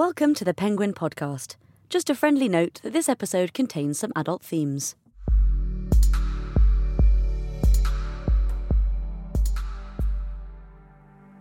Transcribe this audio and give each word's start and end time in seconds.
Welcome 0.00 0.32
to 0.36 0.46
the 0.46 0.54
Penguin 0.54 0.94
Podcast. 0.94 1.56
Just 1.90 2.08
a 2.08 2.14
friendly 2.14 2.48
note 2.48 2.80
that 2.82 2.94
this 2.94 3.06
episode 3.06 3.52
contains 3.52 3.98
some 3.98 4.14
adult 4.16 4.42
themes. 4.42 4.96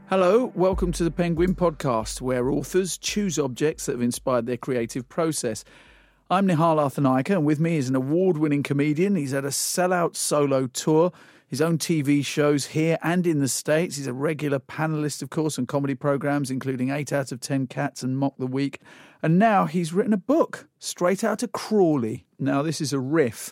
Hello, 0.09 0.51
welcome 0.55 0.91
to 0.91 1.05
the 1.05 1.09
Penguin 1.09 1.55
Podcast, 1.55 2.19
where 2.19 2.51
authors 2.51 2.97
choose 2.97 3.39
objects 3.39 3.85
that 3.85 3.93
have 3.93 4.01
inspired 4.01 4.45
their 4.45 4.57
creative 4.57 5.07
process. 5.07 5.63
I'm 6.29 6.45
Nihal 6.45 6.79
Arthanayake, 6.79 7.29
and 7.29 7.45
with 7.45 7.61
me 7.61 7.77
is 7.77 7.87
an 7.87 7.95
award 7.95 8.37
winning 8.37 8.63
comedian. 8.63 9.15
He's 9.15 9.31
had 9.31 9.45
a 9.45 9.51
sellout 9.51 10.17
solo 10.17 10.67
tour, 10.67 11.13
his 11.49 11.61
own 11.61 11.79
TV 11.79 12.23
shows 12.23 12.67
here 12.67 12.99
and 13.01 13.25
in 13.25 13.39
the 13.39 13.47
States. 13.47 13.97
He's 13.97 14.07
a 14.07 14.13
regular 14.13 14.59
panelist, 14.59 15.23
of 15.23 15.31
course, 15.31 15.57
on 15.57 15.65
comedy 15.65 15.95
programs, 15.95 16.51
including 16.51 16.91
8 16.91 17.11
out 17.11 17.31
of 17.31 17.41
10 17.41 17.67
Cats 17.67 18.03
and 18.03 18.17
Mock 18.17 18.35
the 18.37 18.45
Week. 18.47 18.79
And 19.23 19.39
now 19.39 19.65
he's 19.65 19.91
written 19.91 20.13
a 20.13 20.17
book, 20.17 20.67
Straight 20.77 21.23
Outta 21.23 21.47
Crawley. 21.47 22.25
Now, 22.37 22.61
this 22.61 22.79
is 22.79 22.93
a 22.93 22.99
riff 22.99 23.51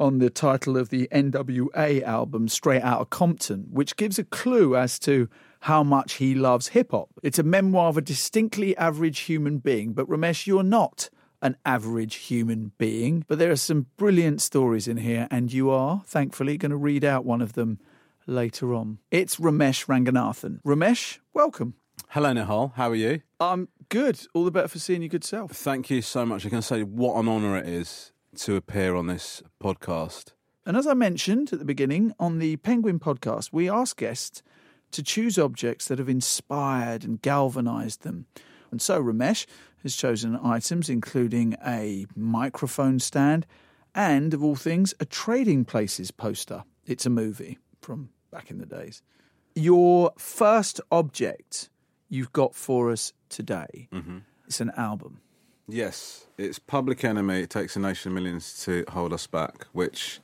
on 0.00 0.18
the 0.18 0.30
title 0.30 0.76
of 0.76 0.88
the 0.88 1.06
NWA 1.12 2.02
album, 2.02 2.48
Straight 2.48 2.82
Outta 2.82 3.04
Compton, 3.04 3.66
which 3.70 3.96
gives 3.96 4.18
a 4.18 4.24
clue 4.24 4.74
as 4.74 4.98
to 5.00 5.28
how 5.60 5.84
much 5.84 6.14
he 6.14 6.34
loves 6.34 6.68
hip 6.68 6.92
hop. 6.92 7.10
It's 7.22 7.38
a 7.38 7.44
memoir 7.44 7.88
of 7.88 7.98
a 7.98 8.02
distinctly 8.02 8.76
average 8.76 9.20
human 9.20 9.58
being, 9.58 9.92
but 9.92 10.08
Romesh, 10.08 10.46
you're 10.46 10.62
not 10.62 11.10
an 11.44 11.56
average 11.66 12.16
human 12.16 12.72
being. 12.78 13.24
But 13.28 13.38
there 13.38 13.52
are 13.52 13.56
some 13.56 13.86
brilliant 13.96 14.40
stories 14.40 14.88
in 14.88 14.96
here, 14.96 15.28
and 15.30 15.52
you 15.52 15.70
are, 15.70 16.02
thankfully, 16.06 16.56
going 16.56 16.70
to 16.70 16.76
read 16.76 17.04
out 17.04 17.24
one 17.24 17.42
of 17.42 17.52
them 17.52 17.78
later 18.26 18.74
on. 18.74 18.98
It's 19.10 19.36
Romesh 19.36 19.86
Ranganathan. 19.86 20.62
Romesh, 20.62 21.18
welcome. 21.34 21.74
Hello, 22.08 22.32
Nihal. 22.32 22.72
How 22.74 22.90
are 22.90 22.94
you? 22.94 23.20
I'm 23.38 23.68
good. 23.90 24.26
All 24.32 24.44
the 24.44 24.50
better 24.50 24.68
for 24.68 24.78
seeing 24.78 25.02
your 25.02 25.10
good 25.10 25.22
self. 25.22 25.52
Thank 25.52 25.90
you 25.90 26.00
so 26.00 26.24
much. 26.24 26.46
I 26.46 26.48
can 26.48 26.62
say 26.62 26.82
what 26.82 27.16
an 27.20 27.28
honour 27.28 27.58
it 27.58 27.68
is 27.68 28.12
to 28.38 28.56
appear 28.56 28.96
on 28.96 29.06
this 29.06 29.42
podcast. 29.62 30.32
And 30.64 30.78
as 30.78 30.86
I 30.86 30.94
mentioned 30.94 31.52
at 31.52 31.58
the 31.58 31.64
beginning, 31.66 32.14
on 32.18 32.38
the 32.38 32.56
Penguin 32.56 32.98
podcast, 32.98 33.50
we 33.52 33.68
ask 33.68 33.98
guests 33.98 34.42
to 34.92 35.02
choose 35.02 35.38
objects 35.38 35.88
that 35.88 35.98
have 35.98 36.08
inspired 36.08 37.04
and 37.04 37.20
galvanized 37.20 38.02
them. 38.02 38.26
And 38.70 38.80
so 38.80 39.02
Romesh 39.02 39.44
has 39.84 39.94
chosen 39.94 40.36
items 40.42 40.90
including 40.90 41.56
a 41.64 42.06
microphone 42.16 42.98
stand 42.98 43.46
and, 43.94 44.34
of 44.34 44.42
all 44.42 44.56
things, 44.56 44.92
a 44.98 45.04
Trading 45.04 45.64
Places 45.64 46.10
poster. 46.10 46.64
It's 46.84 47.06
a 47.06 47.10
movie 47.10 47.58
from 47.80 48.08
back 48.32 48.50
in 48.50 48.58
the 48.58 48.66
days. 48.66 49.02
Your 49.54 50.12
first 50.18 50.80
object 50.90 51.70
you've 52.08 52.32
got 52.32 52.56
for 52.56 52.90
us 52.90 53.12
today, 53.28 53.88
mm-hmm. 53.92 54.18
it's 54.46 54.60
an 54.60 54.72
album. 54.76 55.20
Yes, 55.68 56.26
it's 56.36 56.58
Public 56.58 57.04
Enemy. 57.04 57.42
It 57.42 57.50
takes 57.50 57.76
a 57.76 57.78
nation 57.78 58.10
of 58.10 58.14
millions 58.14 58.64
to 58.64 58.84
hold 58.88 59.12
us 59.12 59.28
back, 59.28 59.66
which 59.72 60.20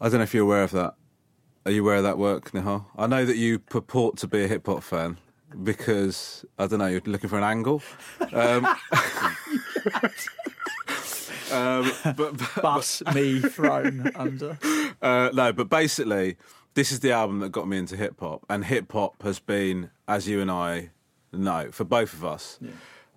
I 0.00 0.08
don't 0.08 0.18
know 0.18 0.22
if 0.22 0.32
you're 0.32 0.44
aware 0.44 0.62
of 0.62 0.70
that. 0.70 0.94
Are 1.66 1.72
you 1.72 1.82
aware 1.82 1.96
of 1.96 2.04
that 2.04 2.18
work, 2.18 2.52
Nihal? 2.52 2.86
I 2.96 3.06
know 3.06 3.24
that 3.24 3.36
you 3.36 3.58
purport 3.58 4.16
to 4.18 4.28
be 4.28 4.44
a 4.44 4.48
hip 4.48 4.66
hop 4.66 4.82
fan 4.82 5.18
because, 5.62 6.44
I 6.58 6.66
don't 6.66 6.78
know, 6.78 6.86
you're 6.86 7.00
looking 7.04 7.28
for 7.30 7.38
an 7.38 7.44
angle. 7.44 7.82
Um, 8.32 8.66
um, 11.52 11.92
but, 12.04 12.36
but, 12.36 12.50
Bus 12.60 13.02
me 13.14 13.40
thrown 13.40 14.10
under. 14.14 14.58
Uh, 15.00 15.30
no, 15.32 15.52
but 15.52 15.68
basically, 15.68 16.36
this 16.74 16.92
is 16.92 17.00
the 17.00 17.12
album 17.12 17.40
that 17.40 17.50
got 17.50 17.68
me 17.68 17.78
into 17.78 17.96
hip 17.96 18.18
hop, 18.20 18.44
and 18.48 18.64
hip 18.64 18.92
hop 18.92 19.22
has 19.22 19.38
been, 19.38 19.90
as 20.08 20.28
you 20.28 20.40
and 20.40 20.50
I 20.50 20.90
know, 21.32 21.70
for 21.70 21.84
both 21.84 22.12
of 22.12 22.24
us, 22.24 22.58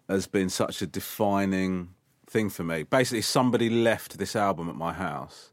has 0.10 0.28
been 0.28 0.50
such 0.50 0.82
a 0.82 0.88
defining 0.88 1.90
thing 2.28 2.50
for 2.50 2.64
me. 2.64 2.84
Basically, 2.84 3.22
somebody 3.22 3.70
left 3.70 4.18
this 4.18 4.36
album 4.36 4.70
at 4.70 4.76
my 4.76 4.94
house. 4.94 5.52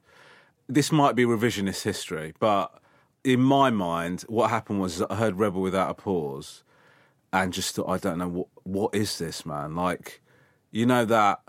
This 0.69 0.91
might 0.91 1.15
be 1.15 1.25
revisionist 1.25 1.83
history, 1.83 2.35
but 2.39 2.81
in 3.25 3.41
my 3.41 3.71
mind, 3.71 4.23
what 4.23 4.51
happened 4.51 4.81
was 4.81 4.99
that 4.99 5.11
I 5.11 5.17
heard 5.17 5.39
"Rebel 5.39 5.61
Without 5.61 5.91
a 5.91 5.95
Pause," 5.95 6.65
and 7.33 7.53
just 7.53 7.75
thought, 7.75 7.89
I 7.89 7.99
don't 7.99 8.19
know 8.19 8.29
what 8.29 8.49
what 8.65 8.95
is 8.95 9.19
this, 9.19 9.45
man? 9.47 9.75
Like, 9.75 10.23
you 10.71 10.87
know 10.87 11.05
that. 11.05 11.41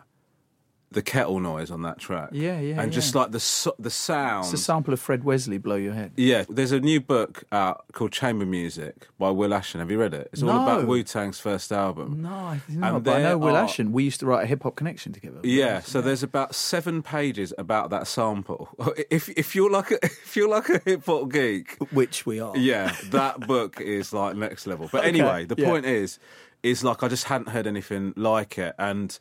The 0.94 1.02
kettle 1.02 1.40
noise 1.40 1.72
on 1.72 1.81
that 1.81 1.98
track, 2.00 2.30
Yeah, 2.31 2.59
yeah, 2.59 2.80
and 2.81 2.92
just 2.92 3.16
like 3.16 3.31
the 3.31 3.40
so- 3.40 3.76
the 3.80 3.90
sound, 3.90 4.46
It's 4.46 4.54
a 4.54 4.58
sample 4.58 4.94
of 4.94 5.00
Fred 5.00 5.24
Wesley, 5.24 5.58
Blow 5.58 5.76
Your 5.76 5.94
Head. 5.94 6.12
yeah, 6.18 6.46
there's 6.48 6.72
a 6.72 6.80
new 6.80 7.02
book 7.02 7.44
out 7.52 7.84
called 7.94 8.12
Chamber 8.12 8.46
Music 8.46 9.08
by 9.18 9.30
Will 9.32 9.50
Ashon. 9.50 9.80
Have 9.80 9.90
you 9.90 10.00
read 10.00 10.14
it? 10.14 10.30
It's 10.32 10.44
all 10.44 10.50
No. 10.53 10.62
about 10.64 10.88
Wu 10.88 11.02
Tang's 11.03 11.40
first 11.40 11.72
album. 11.72 12.22
No, 12.22 12.30
I 12.30 12.62
didn't 12.68 12.82
know, 12.82 13.00
but 13.00 13.16
I 13.18 13.22
know 13.24 13.38
Will 13.40 13.56
are- 13.56 13.66
Ashon. 13.66 13.92
We 13.92 14.03
used 14.03 14.20
to 14.22 14.26
write 14.28 14.44
a 14.44 14.48
hip 14.48 14.64
hop 14.64 14.76
connection 14.76 15.12
together. 15.14 15.40
Yeah, 15.44 15.80
so 15.82 16.00
there's 16.00 16.24
about 16.24 16.53
seven 16.56 17.02
pages 17.02 17.53
about 17.58 17.90
that 17.90 18.08
sample. 18.08 18.70
If 19.09 19.30
if 19.30 19.56
you're 19.56 19.72
like 19.72 19.90
a, 19.92 19.98
if 20.03 20.36
you're 20.36 20.50
like 20.50 20.70
a 20.70 20.80
hip 20.86 21.06
hop 21.06 21.30
geek, 21.32 21.76
which 21.92 22.26
we 22.26 22.40
are. 22.40 22.56
yeah, 22.56 22.96
that 23.09 23.40
book 23.48 23.82
is 23.82 24.14
like 24.14 24.36
next 24.36 24.68
level. 24.68 24.88
But 24.92 25.00
Okay, 25.06 25.09
anyway, 25.09 25.46
the 25.46 25.56
yeah. 25.58 25.68
point 25.70 25.86
is, 25.86 26.20
is 26.62 26.84
like 26.84 27.02
I 27.03 27.08
just 27.08 27.26
hadn't 27.26 27.50
heard 27.50 27.66
anything 27.68 28.14
like 28.16 28.58
it, 28.59 28.76
and 28.78 29.18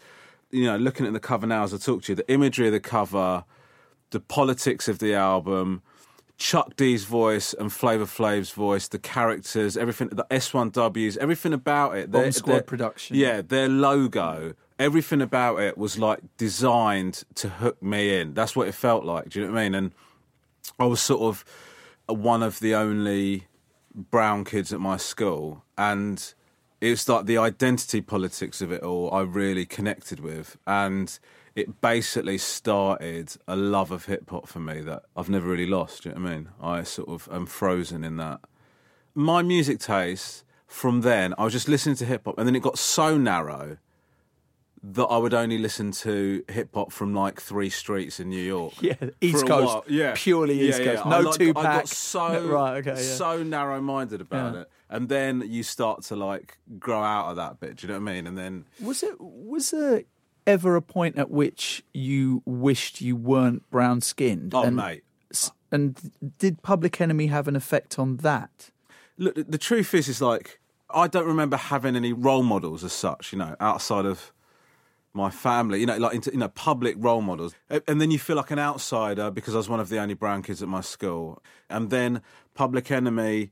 you 0.52 0.64
know, 0.64 0.76
looking 0.76 1.06
at 1.06 1.12
the 1.12 1.20
cover 1.20 1.46
now 1.46 1.64
as 1.64 1.74
I 1.74 1.78
talk 1.78 2.02
to 2.04 2.12
you, 2.12 2.16
the 2.16 2.30
imagery 2.32 2.66
of 2.68 2.72
the 2.72 2.80
cover, 2.80 3.44
the 4.10 4.20
politics 4.20 4.86
of 4.88 4.98
the 5.00 5.14
album. 5.14 5.82
Chuck 6.38 6.74
D's 6.76 7.04
voice 7.04 7.54
and 7.54 7.72
Flavor 7.72 8.06
Flav's 8.06 8.50
voice, 8.50 8.88
the 8.88 8.98
characters, 8.98 9.76
everything, 9.76 10.08
the 10.08 10.26
S1Ws, 10.30 11.16
everything 11.18 11.52
about 11.52 11.96
it. 11.96 12.10
Bomb 12.10 12.22
their- 12.22 12.32
Squad 12.32 12.52
their- 12.54 12.62
production. 12.62 13.16
Yeah, 13.16 13.42
their 13.42 13.68
logo, 13.68 14.54
everything 14.78 15.20
about 15.22 15.60
it 15.60 15.78
was 15.78 15.98
like 15.98 16.20
designed 16.38 17.22
to 17.36 17.48
hook 17.48 17.80
me 17.80 18.18
in. 18.18 18.34
That's 18.34 18.56
what 18.56 18.66
it 18.66 18.72
felt 18.74 19.04
like. 19.04 19.28
Do 19.28 19.38
you 19.40 19.46
know 19.46 19.52
what 19.52 19.60
I 19.60 19.64
mean? 19.64 19.74
And 19.76 19.92
I 20.80 20.86
was 20.86 21.00
sort 21.00 21.20
of 21.22 21.44
one 22.08 22.42
of 22.42 22.58
the 22.58 22.74
only 22.74 23.46
brown 23.94 24.44
kids 24.44 24.72
at 24.72 24.80
my 24.80 24.96
school, 24.96 25.62
and 25.78 26.34
it's 26.82 27.08
like 27.08 27.26
the 27.26 27.38
identity 27.38 28.00
politics 28.00 28.60
of 28.60 28.72
it 28.72 28.82
all 28.82 29.14
I 29.14 29.20
really 29.20 29.64
connected 29.64 30.18
with, 30.18 30.56
and 30.66 31.16
it 31.54 31.80
basically 31.80 32.38
started 32.38 33.36
a 33.46 33.54
love 33.54 33.92
of 33.92 34.06
hip 34.06 34.28
hop 34.28 34.48
for 34.48 34.58
me 34.58 34.80
that 34.80 35.04
I've 35.16 35.30
never 35.30 35.48
really 35.48 35.66
lost. 35.66 36.02
Do 36.02 36.08
you 36.08 36.14
know 36.16 36.22
what 36.22 36.30
I 36.30 36.34
mean? 36.34 36.48
I 36.60 36.82
sort 36.82 37.08
of 37.08 37.28
am 37.30 37.46
frozen 37.46 38.02
in 38.02 38.16
that. 38.16 38.40
My 39.14 39.42
music 39.42 39.78
taste 39.78 40.42
from 40.66 41.02
then, 41.02 41.34
I 41.38 41.44
was 41.44 41.52
just 41.52 41.68
listening 41.68 41.94
to 41.96 42.04
hip 42.04 42.22
hop, 42.24 42.36
and 42.36 42.48
then 42.48 42.56
it 42.56 42.62
got 42.62 42.78
so 42.78 43.16
narrow 43.16 43.78
that 44.84 45.04
I 45.04 45.16
would 45.16 45.32
only 45.34 45.58
listen 45.58 45.92
to 45.92 46.42
hip 46.48 46.70
hop 46.74 46.90
from 46.92 47.14
like 47.14 47.40
three 47.40 47.70
streets 47.70 48.18
in 48.18 48.28
New 48.30 48.42
York. 48.42 48.74
Yeah, 48.80 48.94
East 49.20 49.46
Coast. 49.46 49.66
while. 49.66 49.84
Yeah, 49.88 50.12
Purely 50.16 50.60
East 50.60 50.80
Yeah, 50.80 50.84
yeah. 50.84 50.92
Coast. 50.94 51.06
I 51.06 51.10
No 51.10 51.20
like- 51.28 51.38
Tupac. 51.38 51.64
I 51.64 51.76
got 51.76 51.88
so 51.88 52.28
No- 52.32 52.46
right, 52.48 52.76
okay, 52.86 52.90
yeah. 53.00 53.14
so 53.16 53.42
narrow-minded 53.42 54.20
about 54.20 54.54
Yeah. 54.54 54.60
it, 54.62 54.70
and 54.90 55.08
then 55.08 55.42
you 55.46 55.62
start 55.62 56.02
to 56.04 56.16
like 56.16 56.58
grow 56.78 57.00
out 57.02 57.30
of 57.30 57.36
that 57.36 57.60
bit. 57.60 57.76
Do 57.76 57.86
you 57.86 57.92
know 57.92 58.00
what 58.00 58.10
I 58.10 58.14
mean? 58.14 58.26
And 58.26 58.36
then 58.36 58.64
Was 58.80 59.02
it? 59.04 59.14
Was 59.20 59.70
there 59.70 60.02
ever 60.46 60.74
a 60.74 60.82
point 60.82 61.16
at 61.16 61.30
which 61.30 61.84
you 61.94 62.42
wished 62.44 63.00
you 63.00 63.14
weren't 63.14 63.68
brown 63.70 64.00
skinned? 64.00 64.52
oh 64.54 64.62
and, 64.64 64.76
mate, 64.76 65.04
And 65.70 66.10
did 66.38 66.60
Public 66.62 67.00
Enemy 67.00 67.28
have 67.28 67.46
an 67.48 67.54
effect 67.56 67.98
on 67.98 68.16
that? 68.18 68.70
look, 69.16 69.36
the- 69.36 69.44
the 69.44 69.58
truth 69.58 69.94
is, 69.94 70.08
is 70.08 70.20
like 70.20 70.58
I 70.90 71.06
don't 71.06 71.26
remember 71.26 71.56
having 71.56 71.94
any 71.96 72.12
role 72.12 72.42
models 72.42 72.82
as 72.84 72.92
such. 72.92 73.32
You 73.32 73.38
know, 73.38 73.54
outside 73.60 74.04
of 74.04 74.32
my 75.14 75.30
family, 75.30 75.80
you 75.80 75.86
know, 75.86 75.96
like 75.98 76.14
into, 76.14 76.30
you 76.32 76.38
know, 76.38 76.48
public 76.48 76.96
role 76.98 77.20
models, 77.20 77.54
and 77.68 78.00
then 78.00 78.10
you 78.10 78.18
feel 78.18 78.36
like 78.36 78.50
an 78.50 78.58
outsider 78.58 79.30
because 79.30 79.54
I 79.54 79.58
was 79.58 79.68
one 79.68 79.80
of 79.80 79.88
the 79.88 79.98
only 79.98 80.14
brown 80.14 80.42
kids 80.42 80.62
at 80.62 80.68
my 80.68 80.80
school, 80.80 81.42
and 81.68 81.90
then 81.90 82.22
Public 82.54 82.90
Enemy. 82.90 83.50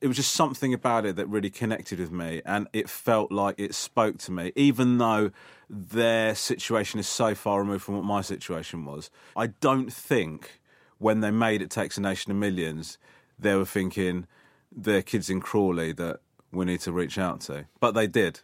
It 0.00 0.08
was 0.08 0.18
just 0.18 0.32
something 0.32 0.74
about 0.74 1.06
it 1.06 1.16
that 1.16 1.26
really 1.28 1.48
connected 1.48 1.98
with 1.98 2.12
me, 2.12 2.42
and 2.44 2.68
it 2.74 2.90
felt 2.90 3.32
like 3.32 3.54
it 3.56 3.74
spoke 3.74 4.18
to 4.18 4.32
me, 4.32 4.52
even 4.54 4.98
though 4.98 5.30
their 5.70 6.34
situation 6.34 7.00
is 7.00 7.08
so 7.08 7.34
far 7.34 7.60
removed 7.60 7.84
from 7.84 7.94
what 7.94 8.04
my 8.04 8.20
situation 8.20 8.84
was. 8.84 9.08
I 9.34 9.46
don't 9.46 9.90
think 9.90 10.60
when 10.98 11.20
they 11.20 11.30
made 11.30 11.62
It 11.62 11.70
Takes 11.70 11.96
a 11.96 12.02
Nation 12.02 12.30
of 12.32 12.36
Millions, 12.36 12.98
they 13.38 13.54
were 13.54 13.64
thinking 13.64 14.26
they're 14.70 15.00
kids 15.00 15.30
in 15.30 15.40
Crawley 15.40 15.92
that 15.92 16.20
we 16.52 16.66
need 16.66 16.80
to 16.80 16.92
reach 16.92 17.16
out 17.16 17.40
to, 17.42 17.64
but 17.80 17.92
they 17.92 18.06
did. 18.06 18.40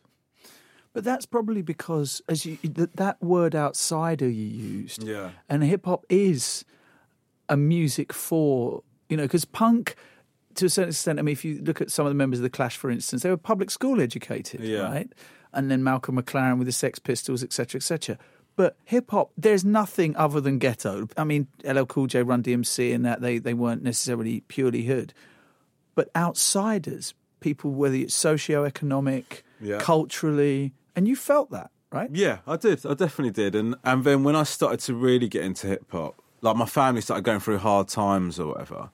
But 0.93 1.05
that's 1.05 1.25
probably 1.27 1.63
because, 1.63 2.21
as 2.29 2.45
you 2.45 2.57
that, 2.65 2.97
that 2.97 3.23
word 3.23 3.55
outsider 3.55 4.29
you 4.29 4.45
used, 4.47 5.05
Yeah. 5.05 5.31
and 5.49 5.63
hip 5.63 5.85
hop 5.87 6.05
is 6.09 6.65
a 7.49 7.57
music 7.57 8.13
for 8.13 8.83
you 9.09 9.17
know 9.17 9.23
because 9.25 9.45
punk 9.45 9.95
to 10.57 10.67
a 10.67 10.69
certain 10.69 10.89
extent. 10.91 11.19
I 11.21 11.23
mean, 11.23 11.33
if 11.33 11.45
you 11.45 11.61
look 11.63 11.81
at 11.81 11.93
some 11.93 12.07
of 12.07 12.11
the 12.11 12.17
members 12.17 12.41
of 12.41 12.43
the 12.43 12.51
Clash, 12.51 12.77
for 12.77 12.91
instance, 12.91 13.23
they 13.23 13.31
were 13.31 13.37
public 13.37 13.71
school 13.71 14.01
educated, 14.01 14.61
Yeah. 14.61 14.81
right? 14.83 15.13
And 15.53 15.71
then 15.71 15.83
Malcolm 15.85 16.17
McLaren 16.21 16.59
with 16.59 16.67
the 16.67 16.73
Sex 16.73 16.99
Pistols, 16.99 17.43
etc., 17.45 17.79
etc. 17.79 18.19
But 18.57 18.77
hip 18.85 19.11
hop, 19.13 19.31
there's 19.39 19.65
nothing 19.65 20.15
other 20.17 20.41
than 20.41 20.59
ghetto. 20.59 21.09
I 21.17 21.23
mean, 21.23 21.47
LL 21.65 21.85
Cool 21.87 22.09
J, 22.09 22.23
Run 22.25 22.43
DMC, 22.43 22.93
and 22.93 23.05
that 23.05 23.21
they 23.21 23.39
they 23.39 23.55
weren't 23.55 23.85
necessarily 23.85 24.41
purely 24.49 24.83
hood, 24.87 25.15
but 25.95 26.11
outsiders, 26.17 27.15
people 27.39 27.71
whether 27.71 27.95
it's 27.95 28.15
socioeconomic 28.15 29.43
Yeah. 29.61 29.79
culturally, 29.79 30.73
and 30.95 31.07
you 31.09 31.17
felt 31.17 31.51
that, 31.51 31.71
right? 31.93 32.11
Yeah, 32.13 32.39
I 32.47 32.57
did. 32.57 32.85
I 32.85 32.95
definitely 32.95 33.33
did. 33.33 33.55
And 33.55 33.77
and 33.85 34.05
then 34.05 34.25
when 34.25 34.37
I 34.37 34.43
started 34.45 34.81
to 34.81 34.95
really 34.95 35.29
get 35.29 35.45
into 35.45 35.67
hip 35.67 35.91
hop, 35.91 36.21
like 36.41 36.57
my 36.57 36.67
family 36.67 37.01
started 37.01 37.25
going 37.25 37.41
through 37.41 37.59
hard 37.59 37.89
times 37.89 38.39
or 38.39 38.49
whatever, 38.49 38.91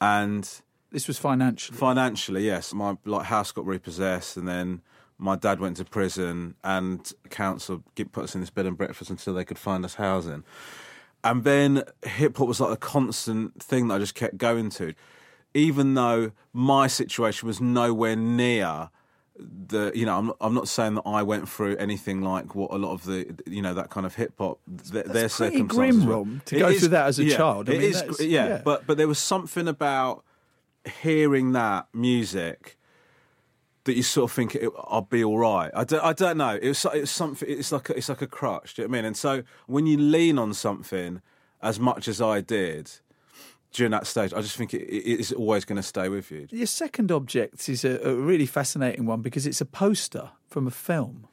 and 0.00 0.48
This 0.90 1.06
was 1.08 1.18
financially. 1.18 1.76
financially, 1.78 2.46
yes, 2.46 2.72
my 2.72 2.96
like 3.04 3.26
house 3.26 3.52
got 3.52 3.66
repossessed, 3.66 4.36
and 4.36 4.46
then 4.48 4.82
my 5.18 5.36
dad 5.36 5.58
went 5.60 5.76
to 5.78 5.84
prison, 5.84 6.54
and 6.62 7.12
council 7.30 7.82
put 8.12 8.24
us 8.24 8.34
in 8.34 8.40
this 8.40 8.50
bed 8.50 8.66
and 8.66 8.76
breakfast 8.76 9.10
until 9.10 9.34
they 9.34 9.44
could 9.44 9.58
find 9.58 9.84
us 9.84 9.94
housing. 9.94 10.44
And 11.24 11.42
then 11.42 11.82
hip 12.04 12.36
hop 12.36 12.46
was 12.46 12.60
like 12.60 12.72
a 12.72 12.76
constant 12.76 13.60
thing 13.60 13.88
that 13.88 13.96
I 13.96 13.98
just 13.98 14.14
kept 14.14 14.38
going 14.38 14.70
to, 14.70 14.94
even 15.52 15.94
though 15.94 16.30
my 16.52 16.86
situation 16.86 17.48
was 17.48 17.60
nowhere 17.60 18.14
near 18.14 18.90
the. 19.38 19.92
You 19.94 20.06
know, 20.06 20.18
I'm 20.18 20.26
not, 20.26 20.36
I'm 20.40 20.54
not 20.54 20.68
saying 20.68 20.96
that 20.96 21.02
I 21.06 21.22
went 21.22 21.48
through 21.48 21.76
anything 21.76 22.22
like 22.22 22.54
what 22.54 22.72
a 22.72 22.76
lot 22.76 22.92
of 22.92 23.04
the 23.04 23.34
you 23.46 23.62
know 23.62 23.74
that 23.74 23.90
kind 23.90 24.04
of 24.06 24.14
hip 24.16 24.34
hop. 24.38 24.58
Their, 24.66 25.04
their 25.04 25.28
circumstances 25.28 25.76
grim, 25.76 26.06
were. 26.06 26.16
Rom, 26.16 26.42
to 26.46 26.56
It 26.56 26.58
go 26.60 26.68
is- 26.68 26.80
through 26.80 26.88
that 26.88 27.06
as 27.06 27.18
a 27.18 27.24
yeah, 27.24 27.36
child. 27.36 27.68
I 27.70 27.72
it 27.74 27.78
mean, 27.78 27.90
is- 27.90 28.20
yeah, 28.20 28.48
yeah. 28.48 28.62
but 28.64 28.86
but 28.86 28.96
there 28.96 29.08
was 29.08 29.18
something 29.18 29.68
about 29.68 30.24
hearing 31.02 31.52
that 31.52 31.86
music 31.92 32.76
that 33.84 33.94
you 33.96 34.02
sort 34.02 34.30
of 34.30 34.34
think 34.34 34.54
it, 34.54 34.68
I'll 34.84 35.02
be 35.02 35.24
all 35.24 35.38
right. 35.38 35.70
I 35.74 35.84
don't, 35.84 36.04
I 36.04 36.12
don't 36.12 36.36
know. 36.36 36.56
It 36.56 36.64
It's 36.68 36.84
it's 36.92 37.10
something. 37.10 37.48
It's 37.48 37.72
like 37.72 37.88
a, 37.90 37.96
it's 37.96 38.08
like 38.08 38.20
a 38.22 38.26
crutch. 38.26 38.74
Do 38.74 38.82
you 38.82 38.88
know 38.88 38.92
what 38.92 38.96
I 38.96 38.98
mean? 39.00 39.04
And 39.06 39.16
so 39.16 39.42
when 39.66 39.86
you 39.86 39.96
lean 39.96 40.38
on 40.38 40.52
something 40.52 41.22
as 41.62 41.80
much 41.80 42.06
as 42.06 42.20
I 42.20 42.40
did 42.40 42.90
during 43.72 43.90
that 43.92 44.06
stage, 44.06 44.32
I 44.32 44.40
just 44.40 44.56
think 44.56 44.72
it, 44.74 44.82
it 44.82 45.20
is 45.20 45.32
always 45.32 45.64
going 45.64 45.76
to 45.76 45.82
stay 45.82 46.08
with 46.08 46.30
you. 46.30 46.46
Your 46.50 46.66
second 46.66 47.12
object 47.12 47.68
is 47.68 47.84
a, 47.84 48.00
a 48.08 48.14
really 48.14 48.46
fascinating 48.46 49.06
one 49.06 49.20
because 49.22 49.46
it's 49.46 49.60
a 49.60 49.66
poster 49.66 50.30
from 50.48 50.66
a 50.66 50.70
film, 50.70 51.26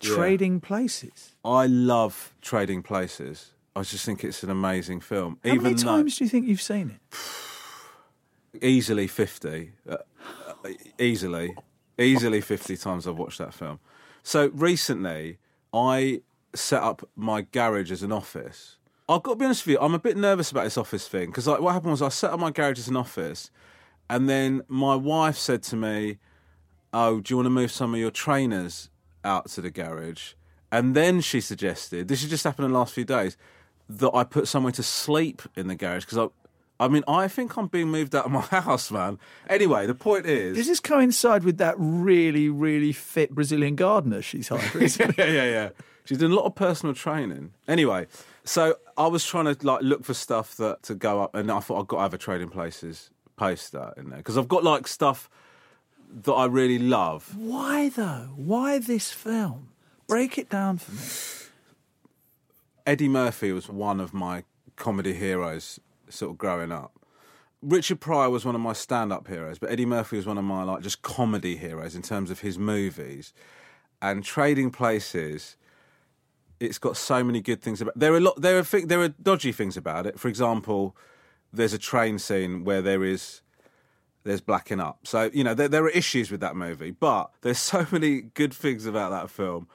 Yeah. 0.00 0.14
Trading 0.14 0.60
Places. 0.60 1.34
I 1.44 1.66
love 1.66 2.34
Trading 2.42 2.82
Places. 2.82 3.52
I 3.74 3.82
just 3.82 4.04
think 4.04 4.22
it's 4.22 4.42
an 4.42 4.50
amazing 4.50 5.00
film. 5.00 5.38
How 5.42 5.50
Even 5.50 5.62
many 5.62 5.74
though 5.76 5.82
times 5.82 6.18
do 6.18 6.24
you 6.24 6.30
think 6.30 6.46
you've 6.46 6.60
seen 6.60 6.90
it? 6.90 7.16
easily 8.62 9.06
fifty, 9.06 9.72
uh, 9.88 9.96
uh, 10.46 10.68
easily, 10.98 11.56
easily 11.98 12.40
fifty 12.42 12.76
times 12.76 13.06
I've 13.06 13.16
watched 13.16 13.38
that 13.38 13.54
film. 13.54 13.80
So 14.22 14.48
recently, 14.48 15.38
I 15.72 16.20
set 16.54 16.82
up 16.82 17.08
my 17.16 17.42
garage 17.42 17.90
as 17.90 18.02
an 18.02 18.12
office. 18.12 18.76
I've 19.08 19.22
got 19.22 19.32
to 19.32 19.36
be 19.36 19.44
honest 19.44 19.66
with 19.66 19.72
you, 19.74 19.78
I'm 19.80 19.94
a 19.94 19.98
bit 19.98 20.16
nervous 20.16 20.50
about 20.50 20.64
this 20.64 20.78
office 20.78 21.08
thing 21.08 21.26
because 21.26 21.46
like, 21.46 21.60
what 21.60 21.72
happened 21.72 21.90
was 21.92 22.02
I 22.02 22.08
set 22.08 22.30
up 22.30 22.40
my 22.40 22.50
garage 22.50 22.78
as 22.78 22.88
an 22.88 22.96
office, 22.96 23.50
and 24.08 24.28
then 24.28 24.62
my 24.68 24.94
wife 24.94 25.36
said 25.36 25.62
to 25.64 25.76
me, 25.76 26.18
"Oh, 26.92 27.20
do 27.20 27.32
you 27.32 27.36
want 27.36 27.46
to 27.46 27.50
move 27.50 27.70
some 27.72 27.94
of 27.94 28.00
your 28.00 28.10
trainers 28.10 28.90
out 29.24 29.48
to 29.50 29.60
the 29.60 29.70
garage?" 29.70 30.34
And 30.70 30.94
then 30.94 31.20
she 31.20 31.40
suggested, 31.42 32.08
this 32.08 32.22
has 32.22 32.30
just 32.30 32.44
happened 32.44 32.64
in 32.66 32.72
the 32.72 32.78
last 32.78 32.94
few 32.94 33.04
days, 33.04 33.36
that 33.90 34.10
I 34.14 34.24
put 34.24 34.48
somewhere 34.48 34.72
to 34.72 34.82
sleep 34.82 35.42
in 35.54 35.66
the 35.68 35.74
garage 35.74 36.04
because 36.06 36.16
I, 36.80 36.84
I 36.84 36.88
mean, 36.88 37.04
I 37.06 37.28
think 37.28 37.58
I'm 37.58 37.66
being 37.66 37.88
moved 37.88 38.14
out 38.14 38.24
of 38.24 38.30
my 38.32 38.40
house, 38.60 38.90
man. 38.90 39.18
Anyway, 39.50 39.86
the 39.86 39.94
point 39.94 40.24
is, 40.24 40.56
Does 40.56 40.68
this 40.68 40.80
coincide 40.80 41.44
with 41.44 41.58
that 41.58 41.74
really, 41.76 42.48
really 42.48 42.92
fit 42.92 43.34
Brazilian 43.34 43.76
gardener 43.76 44.22
she's 44.22 44.48
hired 44.48 44.74
recently? 44.74 45.14
yeah, 45.18 45.30
yeah, 45.30 45.44
yeah. 45.44 45.68
She's 46.06 46.16
doing 46.18 46.32
a 46.32 46.34
lot 46.34 46.46
of 46.46 46.54
personal 46.54 46.94
training. 46.94 47.52
Anyway, 47.68 48.06
so 48.44 48.76
I 48.96 49.06
was 49.06 49.24
trying 49.24 49.54
to 49.54 49.66
like 49.66 49.82
look 49.82 50.04
for 50.04 50.14
stuff 50.14 50.56
that 50.56 50.82
to 50.84 50.94
go 50.94 51.22
up, 51.22 51.34
and 51.34 51.50
I 51.50 51.60
thought 51.60 51.80
I've 51.80 51.88
got 51.88 51.96
to 51.98 52.02
have 52.02 52.14
a 52.14 52.18
trading 52.18 52.48
places 52.48 53.10
poster 53.36 53.92
in 53.96 54.10
there 54.10 54.18
because 54.18 54.36
I've 54.38 54.48
got 54.48 54.64
like 54.64 54.86
stuff 54.86 55.28
that 56.24 56.32
I 56.32 56.46
really 56.46 56.78
love. 56.78 57.36
Why 57.36 57.88
though? 57.88 58.30
Why 58.36 58.78
this 58.78 59.12
film? 59.12 59.70
Break 60.06 60.38
it 60.38 60.48
down 60.48 60.78
for 60.78 60.92
me. 60.92 61.48
Eddie 62.86 63.08
Murphy 63.08 63.52
was 63.52 63.68
one 63.68 64.00
of 64.00 64.12
my 64.12 64.44
comedy 64.76 65.14
heroes, 65.14 65.78
sort 66.08 66.32
of 66.32 66.38
growing 66.38 66.72
up. 66.72 66.92
Richard 67.62 68.00
Pryor 68.00 68.28
was 68.28 68.44
one 68.44 68.56
of 68.56 68.60
my 68.60 68.72
stand-up 68.72 69.28
heroes, 69.28 69.58
but 69.60 69.70
Eddie 69.70 69.86
Murphy 69.86 70.16
was 70.16 70.26
one 70.26 70.36
of 70.36 70.44
my 70.44 70.64
like 70.64 70.82
just 70.82 71.02
comedy 71.02 71.56
heroes 71.56 71.94
in 71.94 72.02
terms 72.02 72.30
of 72.30 72.40
his 72.40 72.58
movies. 72.58 73.32
And 74.00 74.24
Trading 74.24 74.72
Places, 74.72 75.56
it's 76.62 76.78
got 76.78 76.96
so 76.96 77.22
many 77.24 77.40
good 77.40 77.60
things 77.60 77.80
about. 77.80 77.98
There 77.98 78.12
are 78.12 78.18
a 78.18 78.20
lot. 78.20 78.40
There 78.40 78.58
are 78.58 78.64
thi- 78.64 78.84
there 78.84 79.00
are 79.00 79.08
dodgy 79.08 79.52
things 79.52 79.76
about 79.76 80.06
it. 80.06 80.18
For 80.18 80.28
example, 80.28 80.96
there's 81.52 81.72
a 81.72 81.78
train 81.78 82.18
scene 82.18 82.64
where 82.64 82.82
there 82.82 83.04
is 83.04 83.42
there's 84.24 84.40
blacking 84.40 84.80
up. 84.80 85.06
So 85.06 85.30
you 85.32 85.44
know 85.44 85.54
there, 85.54 85.68
there 85.68 85.84
are 85.84 85.90
issues 85.90 86.30
with 86.30 86.40
that 86.40 86.56
movie, 86.56 86.90
but 86.92 87.30
there's 87.42 87.58
so 87.74 87.86
many 87.90 88.20
good 88.20 88.54
things 88.54 88.86
about 88.86 89.10
that 89.10 89.30
film. 89.30 89.68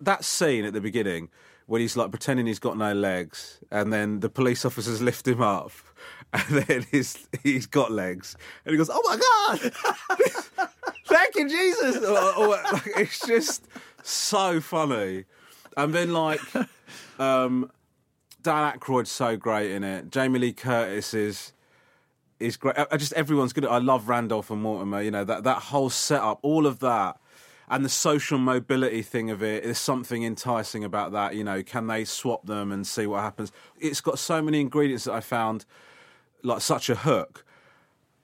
That 0.00 0.24
scene 0.24 0.64
at 0.64 0.72
the 0.72 0.80
beginning 0.80 1.28
when 1.66 1.80
he's 1.80 1.96
like 1.96 2.10
pretending 2.10 2.46
he's 2.46 2.58
got 2.58 2.76
no 2.76 2.92
legs, 2.92 3.60
and 3.70 3.92
then 3.92 4.20
the 4.20 4.28
police 4.30 4.64
officers 4.68 5.00
lift 5.02 5.28
him 5.28 5.42
up, 5.42 5.70
and 6.32 6.62
then 6.62 6.86
he's 6.90 7.28
he's 7.42 7.66
got 7.66 7.92
legs, 7.92 8.36
and 8.64 8.72
he 8.72 8.78
goes, 8.78 8.90
"Oh 8.92 9.02
my 9.06 9.16
god, 9.16 10.68
thank 11.06 11.34
you 11.36 11.48
Jesus!" 11.48 11.96
Or- 12.04 12.34
or, 12.36 12.48
like, 12.48 12.86
it's 12.96 13.20
just 13.26 13.68
so 14.02 14.60
funny, 14.60 15.24
and 15.76 15.94
then 15.94 16.12
like. 16.12 16.40
Um, 17.18 17.70
Dan 18.42 18.72
Aykroyd's 18.72 19.10
so 19.10 19.36
great 19.36 19.70
in 19.70 19.84
it. 19.84 20.10
Jamie 20.10 20.38
Lee 20.38 20.52
Curtis 20.52 21.12
is 21.14 21.52
is 22.38 22.56
great. 22.56 22.78
I, 22.78 22.86
I 22.92 22.96
just 22.96 23.12
everyone's 23.12 23.52
good. 23.52 23.66
I 23.66 23.78
love 23.78 24.08
Randolph 24.08 24.50
and 24.50 24.62
Mortimer. 24.62 25.02
You 25.02 25.10
know 25.10 25.24
that 25.24 25.44
that 25.44 25.58
whole 25.64 25.90
setup, 25.90 26.38
all 26.42 26.66
of 26.66 26.78
that, 26.80 27.20
and 27.68 27.84
the 27.84 27.90
social 27.90 28.38
mobility 28.38 29.02
thing 29.02 29.30
of 29.30 29.42
it. 29.42 29.64
There's 29.64 29.78
something 29.78 30.24
enticing 30.24 30.84
about 30.84 31.12
that. 31.12 31.34
You 31.34 31.44
know, 31.44 31.62
can 31.62 31.86
they 31.86 32.04
swap 32.04 32.46
them 32.46 32.72
and 32.72 32.86
see 32.86 33.06
what 33.06 33.20
happens? 33.20 33.52
It's 33.78 34.00
got 34.00 34.18
so 34.18 34.40
many 34.40 34.60
ingredients 34.60 35.04
that 35.04 35.12
I 35.12 35.20
found 35.20 35.66
like 36.42 36.62
such 36.62 36.88
a 36.88 36.94
hook. 36.94 37.44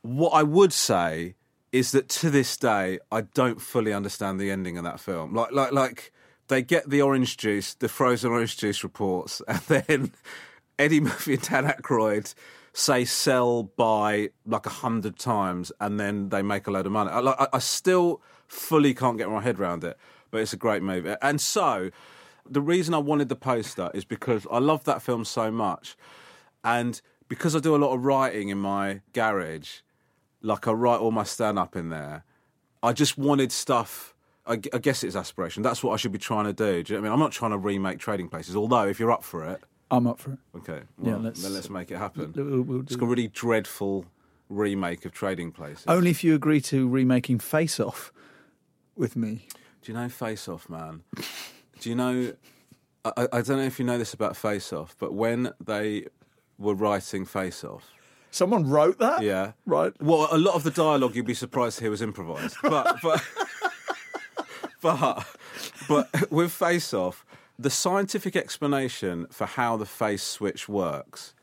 What 0.00 0.30
I 0.30 0.42
would 0.42 0.72
say 0.72 1.34
is 1.72 1.92
that 1.92 2.08
to 2.08 2.30
this 2.30 2.56
day, 2.56 2.98
I 3.12 3.22
don't 3.22 3.60
fully 3.60 3.92
understand 3.92 4.40
the 4.40 4.50
ending 4.50 4.78
of 4.78 4.84
that 4.84 5.00
film. 5.00 5.34
Like, 5.34 5.52
like, 5.52 5.72
like 5.72 6.12
they 6.48 6.62
get 6.62 6.88
the 6.88 7.02
orange 7.02 7.36
juice, 7.36 7.74
the 7.74 7.88
frozen 7.88 8.30
orange 8.30 8.56
juice 8.56 8.82
reports, 8.82 9.42
and 9.48 9.60
then 9.62 10.12
Eddie 10.78 11.00
Murphy 11.00 11.34
and 11.34 11.42
Dan 11.42 11.64
Aykroyd 11.64 12.34
say 12.72 13.04
sell 13.06 13.62
by 13.62 14.30
like 14.44 14.66
a 14.66 14.70
hundred 14.70 15.18
times, 15.18 15.72
and 15.80 15.98
then 15.98 16.28
they 16.28 16.42
make 16.42 16.66
a 16.66 16.70
load 16.70 16.86
of 16.86 16.92
money. 16.92 17.10
I, 17.10 17.20
like, 17.20 17.48
I, 17.52 17.58
still 17.58 18.20
fully 18.48 18.92
can't 18.92 19.16
get 19.16 19.30
my 19.30 19.40
head 19.40 19.58
around 19.58 19.82
it, 19.82 19.96
but 20.30 20.42
it's 20.42 20.52
a 20.52 20.58
great 20.58 20.82
movie. 20.82 21.14
And 21.22 21.40
so, 21.40 21.90
the 22.48 22.60
reason 22.60 22.92
I 22.94 22.98
wanted 22.98 23.28
the 23.28 23.36
poster 23.36 23.90
is 23.94 24.04
because 24.04 24.46
I 24.50 24.58
love 24.58 24.84
that 24.84 25.00
film 25.00 25.24
so 25.24 25.50
much, 25.50 25.96
and 26.62 27.00
because 27.28 27.56
I 27.56 27.60
do 27.60 27.74
a 27.74 27.78
lot 27.78 27.94
of 27.94 28.04
writing 28.04 28.50
in 28.50 28.58
my 28.58 29.00
garage, 29.12 29.80
like 30.42 30.68
I 30.68 30.72
write 30.72 31.00
all 31.00 31.10
my 31.10 31.24
stand 31.24 31.58
up 31.58 31.76
in 31.76 31.88
there. 31.88 32.24
I 32.82 32.92
just 32.92 33.18
wanted 33.18 33.50
stuff. 33.52 34.14
I, 34.46 34.52
I 34.72 34.78
guess 34.78 35.02
it's 35.04 35.16
aspiration. 35.16 35.62
That's 35.62 35.82
what 35.82 35.92
I 35.92 35.96
should 35.96 36.12
be 36.12 36.18
trying 36.18 36.44
to 36.44 36.52
do. 36.52 36.82
Do 36.82 36.92
you 36.92 36.98
know 36.98 37.02
what 37.02 37.06
I 37.06 37.10
mean? 37.10 37.12
I'm 37.14 37.18
not 37.20 37.32
trying 37.32 37.50
to 37.52 37.58
remake 37.58 37.98
Trading 37.98 38.28
Places. 38.28 38.54
Although, 38.56 38.86
if 38.86 39.00
you're 39.00 39.10
up 39.10 39.24
for 39.24 39.44
it, 39.44 39.60
I'm 39.90 40.06
up 40.06 40.18
for 40.20 40.32
it. 40.32 40.38
okay, 40.56 40.80
Yeah, 41.02 41.16
let's- 41.16 41.42
then 41.42 41.52
let's 41.54 41.70
make 41.70 41.90
it 41.90 41.96
happen. 41.98 42.32
We'll- 42.36 42.62
we'll 42.62 42.80
it's 42.82 42.94
a 42.94 42.98
really 43.04 43.28
dreadful 43.28 44.06
remake 44.48 45.04
of 45.04 45.12
Trading 45.12 45.50
Places. 45.52 45.84
Only 45.88 46.10
if 46.10 46.22
you 46.24 46.34
agree 46.34 46.60
to 46.62 46.88
remaking 46.88 47.38
Face 47.40 47.78
Off 47.80 48.12
with 48.96 49.16
me. 49.16 49.48
Do 49.82 49.92
you 49.92 49.98
know 49.98 50.08
Face 50.08 50.48
Off, 50.48 50.68
man? 50.68 51.02
Do 51.80 51.88
you 51.90 51.94
know? 51.94 52.32
I, 53.04 53.12
I- 53.16 53.28
I 53.32 53.42
don't 53.42 53.58
know 53.58 53.64
if 53.64 53.78
you 53.78 53.84
know 53.84 53.98
this 53.98 54.14
about 54.14 54.36
Face 54.36 54.72
Off, 54.72 54.96
but 54.98 55.12
when 55.14 55.52
they 55.64 56.06
were 56.58 56.74
writing 56.74 57.24
Face 57.24 57.62
Off, 57.64 57.84
Someone 58.32 58.68
wrote 58.68 58.98
that? 58.98 59.22
yeah, 59.22 59.52
Right. 59.64 59.92
Well, 60.00 60.28
a 60.30 60.36
lot 60.36 60.54
of 60.56 60.62
the 60.62 60.70
dialogue 60.70 61.14
you'd 61.16 61.26
be 61.26 61.32
surprised 61.34 61.78
to 61.78 61.84
hear 61.84 61.90
was 61.90 62.02
improvised, 62.02 62.56
but 62.62 62.96
but 63.02 63.22
but 64.86 65.26
but 65.88 66.30
with 66.30 66.52
Face 66.52 66.94
Off, 66.94 67.24
the 67.58 67.70
scientific 67.70 68.36
explanation 68.36 69.26
for 69.30 69.46
how 69.46 69.76
the 69.76 69.86
face 69.86 70.22
switch 70.22 70.68
works, 70.68 71.34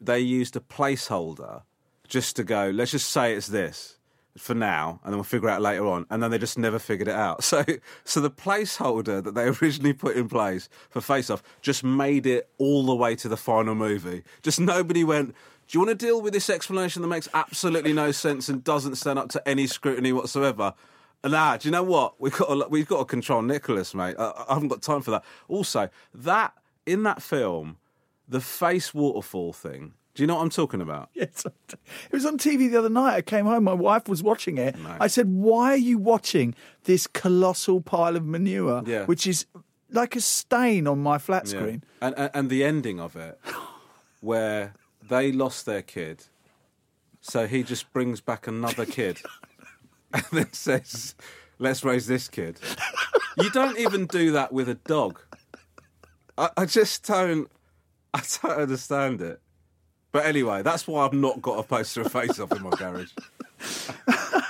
they 0.00 0.18
used 0.18 0.56
a 0.56 0.60
placeholder 0.60 1.62
just 2.06 2.36
to 2.36 2.44
go. 2.44 2.70
Let's 2.74 2.90
just 2.92 3.10
say 3.10 3.34
it's 3.34 3.48
this 3.48 3.98
for 4.36 4.54
now, 4.54 5.00
and 5.02 5.12
then 5.12 5.18
we'll 5.18 5.24
figure 5.24 5.48
out 5.48 5.60
later 5.60 5.86
on. 5.86 6.06
And 6.10 6.22
then 6.22 6.30
they 6.30 6.38
just 6.38 6.58
never 6.58 6.78
figured 6.78 7.08
it 7.08 7.14
out. 7.14 7.44
So 7.48 7.64
so 8.04 8.20
the 8.20 8.30
placeholder 8.30 9.22
that 9.22 9.34
they 9.34 9.44
originally 9.62 9.92
put 9.92 10.16
in 10.16 10.28
place 10.28 10.68
for 10.90 11.00
Face 11.00 11.30
Off 11.30 11.42
just 11.60 11.84
made 11.84 12.26
it 12.26 12.48
all 12.58 12.84
the 12.84 12.94
way 12.94 13.14
to 13.16 13.28
the 13.28 13.36
final 13.36 13.74
movie. 13.74 14.22
Just 14.42 14.60
nobody 14.60 15.04
went. 15.04 15.34
Do 15.68 15.78
you 15.78 15.84
want 15.84 15.98
to 15.98 16.06
deal 16.06 16.22
with 16.22 16.32
this 16.32 16.48
explanation 16.48 17.02
that 17.02 17.08
makes 17.08 17.28
absolutely 17.34 17.92
no 17.92 18.10
sense 18.10 18.48
and 18.48 18.64
doesn't 18.64 18.94
stand 18.96 19.18
up 19.18 19.28
to 19.30 19.48
any 19.48 19.66
scrutiny 19.66 20.12
whatsoever? 20.12 20.72
Nah, 21.24 21.56
do 21.56 21.68
you 21.68 21.72
know 21.72 21.82
what? 21.82 22.20
We've 22.20 22.36
got 22.36 22.46
to, 22.48 22.68
we've 22.68 22.86
got 22.86 22.98
to 23.00 23.04
control 23.04 23.42
Nicholas, 23.42 23.94
mate. 23.94 24.14
I, 24.18 24.44
I 24.48 24.54
haven't 24.54 24.68
got 24.68 24.82
time 24.82 25.02
for 25.02 25.10
that. 25.10 25.24
Also, 25.48 25.88
that 26.14 26.52
in 26.86 27.02
that 27.02 27.22
film, 27.22 27.76
the 28.28 28.40
face 28.40 28.94
waterfall 28.94 29.52
thing. 29.52 29.94
Do 30.14 30.22
you 30.22 30.26
know 30.26 30.36
what 30.36 30.42
I'm 30.42 30.50
talking 30.50 30.80
about? 30.80 31.10
Yes, 31.14 31.44
it 31.46 32.12
was 32.12 32.26
on 32.26 32.38
TV 32.38 32.70
the 32.70 32.76
other 32.78 32.88
night. 32.88 33.14
I 33.14 33.22
came 33.22 33.46
home, 33.46 33.64
my 33.64 33.72
wife 33.72 34.08
was 34.08 34.22
watching 34.22 34.58
it. 34.58 34.74
I 35.00 35.06
said, 35.06 35.28
"Why 35.28 35.72
are 35.72 35.76
you 35.76 35.96
watching 35.98 36.54
this 36.84 37.06
colossal 37.06 37.80
pile 37.80 38.16
of 38.16 38.24
manure, 38.24 38.82
Yeah. 38.86 39.04
which 39.04 39.26
is 39.26 39.46
like 39.90 40.16
a 40.16 40.20
stain 40.20 40.86
on 40.86 40.98
my 41.00 41.18
flat 41.18 41.44
Yeah. 41.46 41.50
screen?" 41.60 41.84
And, 42.00 42.14
and 42.18 42.30
and 42.34 42.50
the 42.50 42.64
ending 42.64 42.98
of 43.00 43.14
it, 43.16 43.38
where 44.20 44.74
they 45.08 45.30
lost 45.32 45.66
their 45.66 45.82
kid, 45.82 46.24
so 47.20 47.46
he 47.46 47.62
just 47.62 47.92
brings 47.92 48.20
back 48.20 48.46
another 48.48 48.86
kid, 48.86 49.20
and 50.12 50.24
then 50.32 50.52
says, 50.52 51.14
"Let's 51.58 51.84
raise 51.84 52.06
this 52.06 52.28
kid." 52.28 52.58
You 53.36 53.50
don't 53.50 53.78
even 53.78 54.06
do 54.06 54.32
that 54.32 54.52
with 54.52 54.68
a 54.68 54.74
dog. 54.74 55.20
I, 56.36 56.50
I 56.56 56.64
just 56.66 57.06
don't. 57.06 57.50
I 58.14 58.22
don't 58.42 58.58
understand 58.58 59.20
it. 59.20 59.40
But 60.10 60.24
anyway, 60.26 60.62
that's 60.62 60.88
why 60.88 61.04
I've 61.04 61.12
not 61.12 61.42
got 61.42 61.58
a 61.58 61.62
poster 61.62 62.00
of 62.00 62.10
Face 62.10 62.40
Off 62.40 62.50
in 62.52 62.62
my 62.62 62.70
garage. 62.70 63.12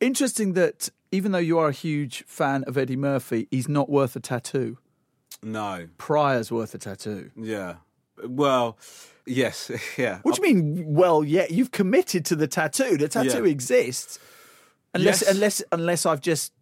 Interesting 0.00 0.54
that 0.54 0.88
even 1.12 1.32
though 1.32 1.38
you 1.38 1.58
are 1.58 1.68
a 1.68 1.72
huge 1.72 2.24
fan 2.26 2.64
of 2.64 2.76
Eddie 2.76 2.96
Murphy, 2.96 3.46
he's 3.50 3.68
not 3.68 3.88
worth 3.88 4.16
a 4.16 4.20
tattoo. 4.20 4.78
No. 5.42 5.88
Pryor's 5.98 6.50
worth 6.50 6.74
a 6.74 6.78
tattoo. 6.78 7.30
Yeah. 7.36 7.76
Well, 8.28 8.76
yes. 9.26 9.70
Yeah. 9.98 10.18
What 10.22 10.34
do 10.36 10.46
you 10.46 10.54
mean? 10.54 10.94
Well, 10.94 11.22
yeah, 11.24 11.46
you've 11.50 11.70
committed 11.72 12.24
to 12.26 12.36
the 12.36 12.46
tattoo. 12.46 12.96
The 12.96 13.08
tattoo 13.08 13.44
Yeah. 13.44 13.50
exists, 13.50 14.18
unless 14.94 15.22
Yes. 15.22 15.30
unless 15.34 15.62
unless 15.72 16.06
I've 16.06 16.20
just 16.20 16.52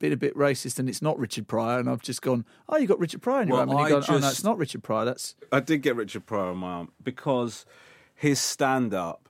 been 0.00 0.12
a 0.12 0.16
bit 0.16 0.34
racist 0.36 0.78
and 0.78 0.88
it's 0.88 1.00
not 1.00 1.18
Richard 1.18 1.46
Pryor, 1.46 1.78
and 1.78 1.88
I've 1.88 2.02
just 2.02 2.20
gone, 2.20 2.44
oh, 2.68 2.76
you 2.76 2.86
got 2.86 2.98
Richard 2.98 3.22
Pryor 3.22 3.42
in 3.42 3.48
your 3.48 3.58
Well, 3.58 3.60
arm, 3.62 3.70
and 3.70 3.78
I 3.78 3.88
gone, 3.90 4.04
oh 4.08 4.12
no, 4.14 4.20
just- 4.20 4.32
it's 4.34 4.44
not 4.44 4.58
Richard 4.58 4.82
Pryor. 4.82 5.04
That's 5.06 5.34
I 5.52 5.60
did 5.60 5.82
get 5.82 5.96
Richard 5.96 6.26
Pryor 6.26 6.48
on 6.50 6.58
my 6.58 6.66
arm 6.72 6.92
because 7.02 7.64
his 8.14 8.40
stand 8.40 8.92
up, 8.92 9.28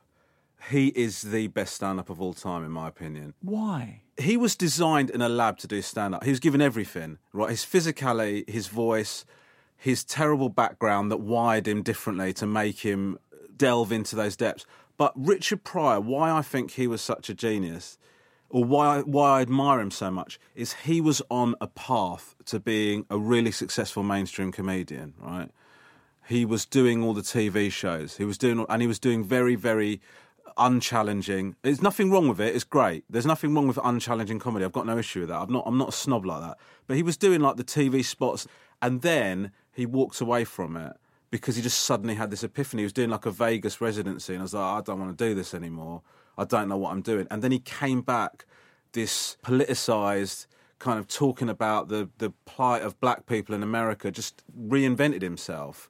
he 0.70 0.88
is 0.88 1.22
the 1.22 1.46
best 1.48 1.74
stand 1.74 2.00
up 2.00 2.08
of 2.10 2.20
all 2.20 2.32
time, 2.34 2.64
in 2.64 2.70
my 2.70 2.88
opinion. 2.88 3.34
why. 3.40 4.00
He 4.16 4.36
was 4.36 4.54
designed 4.56 5.10
in 5.10 5.20
a 5.22 5.28
lab 5.28 5.58
to 5.58 5.66
do 5.66 5.82
stand 5.82 6.14
up. 6.14 6.22
He 6.24 6.30
was 6.30 6.38
given 6.40 6.60
everything, 6.62 7.18
right? 7.32 7.50
His 7.50 7.64
physicality, 7.64 8.48
his 8.48 8.68
voice, 8.68 9.24
his 9.76 10.04
terrible 10.04 10.48
background 10.48 11.10
that 11.10 11.18
wired 11.18 11.68
him 11.68 11.82
differently 11.82 12.32
to 12.34 12.46
make 12.46 12.80
him 12.80 13.18
delve 13.56 13.92
into 13.92 14.16
those 14.16 14.36
depths. 14.36 14.66
But 14.96 15.12
Richard 15.16 15.64
Pryor, 15.64 16.00
why 16.00 16.30
I 16.30 16.42
think 16.42 16.72
he 16.72 16.86
was 16.86 17.02
such 17.02 17.28
a 17.28 17.34
genius, 17.34 17.98
or 18.48 18.64
why 18.64 19.00
why 19.00 19.38
I 19.38 19.42
admire 19.42 19.80
him 19.80 19.90
so 19.90 20.10
much, 20.10 20.38
is 20.54 20.74
he 20.84 21.00
was 21.00 21.20
on 21.30 21.54
a 21.60 21.66
path 21.66 22.34
to 22.46 22.60
being 22.60 23.04
a 23.10 23.18
really 23.18 23.50
successful 23.50 24.02
mainstream 24.02 24.52
comedian, 24.52 25.14
right? 25.20 25.50
he 26.26 26.44
was 26.44 26.64
doing 26.64 27.02
all 27.02 27.12
the 27.12 27.22
TV 27.22 27.70
shows. 27.70 28.16
He 28.16 28.24
was 28.24 28.38
doing, 28.38 28.64
and 28.68 28.82
he 28.82 28.88
was 28.88 28.98
doing 28.98 29.24
very, 29.24 29.54
very 29.54 30.00
unchallenging. 30.56 31.56
There's 31.62 31.82
nothing 31.82 32.10
wrong 32.10 32.28
with 32.28 32.40
it. 32.40 32.54
It's 32.54 32.64
great. 32.64 33.04
There's 33.10 33.26
nothing 33.26 33.54
wrong 33.54 33.68
with 33.68 33.78
unchallenging 33.82 34.38
comedy. 34.38 34.64
I've 34.64 34.72
got 34.72 34.86
no 34.86 34.98
issue 34.98 35.20
with 35.20 35.28
that. 35.28 35.42
I'm 35.42 35.52
not. 35.52 35.64
I'm 35.66 35.78
not 35.78 35.90
a 35.90 35.92
snob 35.92 36.24
like 36.24 36.40
that. 36.40 36.58
But 36.86 36.96
he 36.96 37.02
was 37.02 37.16
doing 37.16 37.40
like 37.40 37.56
the 37.56 37.64
TV 37.64 38.04
spots, 38.04 38.46
and 38.80 39.02
then 39.02 39.52
he 39.74 39.86
walked 39.86 40.20
away 40.20 40.44
from 40.44 40.76
it 40.76 40.96
because 41.30 41.56
he 41.56 41.62
just 41.62 41.80
suddenly 41.80 42.14
had 42.14 42.30
this 42.30 42.44
epiphany. 42.44 42.82
He 42.82 42.84
was 42.84 42.92
doing 42.92 43.10
like 43.10 43.26
a 43.26 43.30
Vegas 43.30 43.80
residency, 43.80 44.34
and 44.34 44.42
I 44.42 44.44
was 44.44 44.54
like, 44.54 44.62
I 44.62 44.80
don't 44.82 45.00
want 45.00 45.18
to 45.18 45.24
do 45.28 45.34
this 45.34 45.52
anymore. 45.52 46.02
I 46.38 46.44
don't 46.44 46.68
know 46.68 46.76
what 46.76 46.92
I'm 46.92 47.02
doing. 47.02 47.26
And 47.30 47.42
then 47.42 47.52
he 47.52 47.58
came 47.58 48.02
back, 48.02 48.46
this 48.92 49.36
politicized 49.44 50.46
kind 50.78 50.98
of 50.98 51.08
talking 51.08 51.48
about 51.48 51.88
the 51.88 52.08
the 52.18 52.30
plight 52.44 52.82
of 52.82 53.00
black 53.00 53.26
people 53.26 53.54
in 53.54 53.62
America, 53.62 54.10
just 54.10 54.42
reinvented 54.56 55.22
himself. 55.22 55.88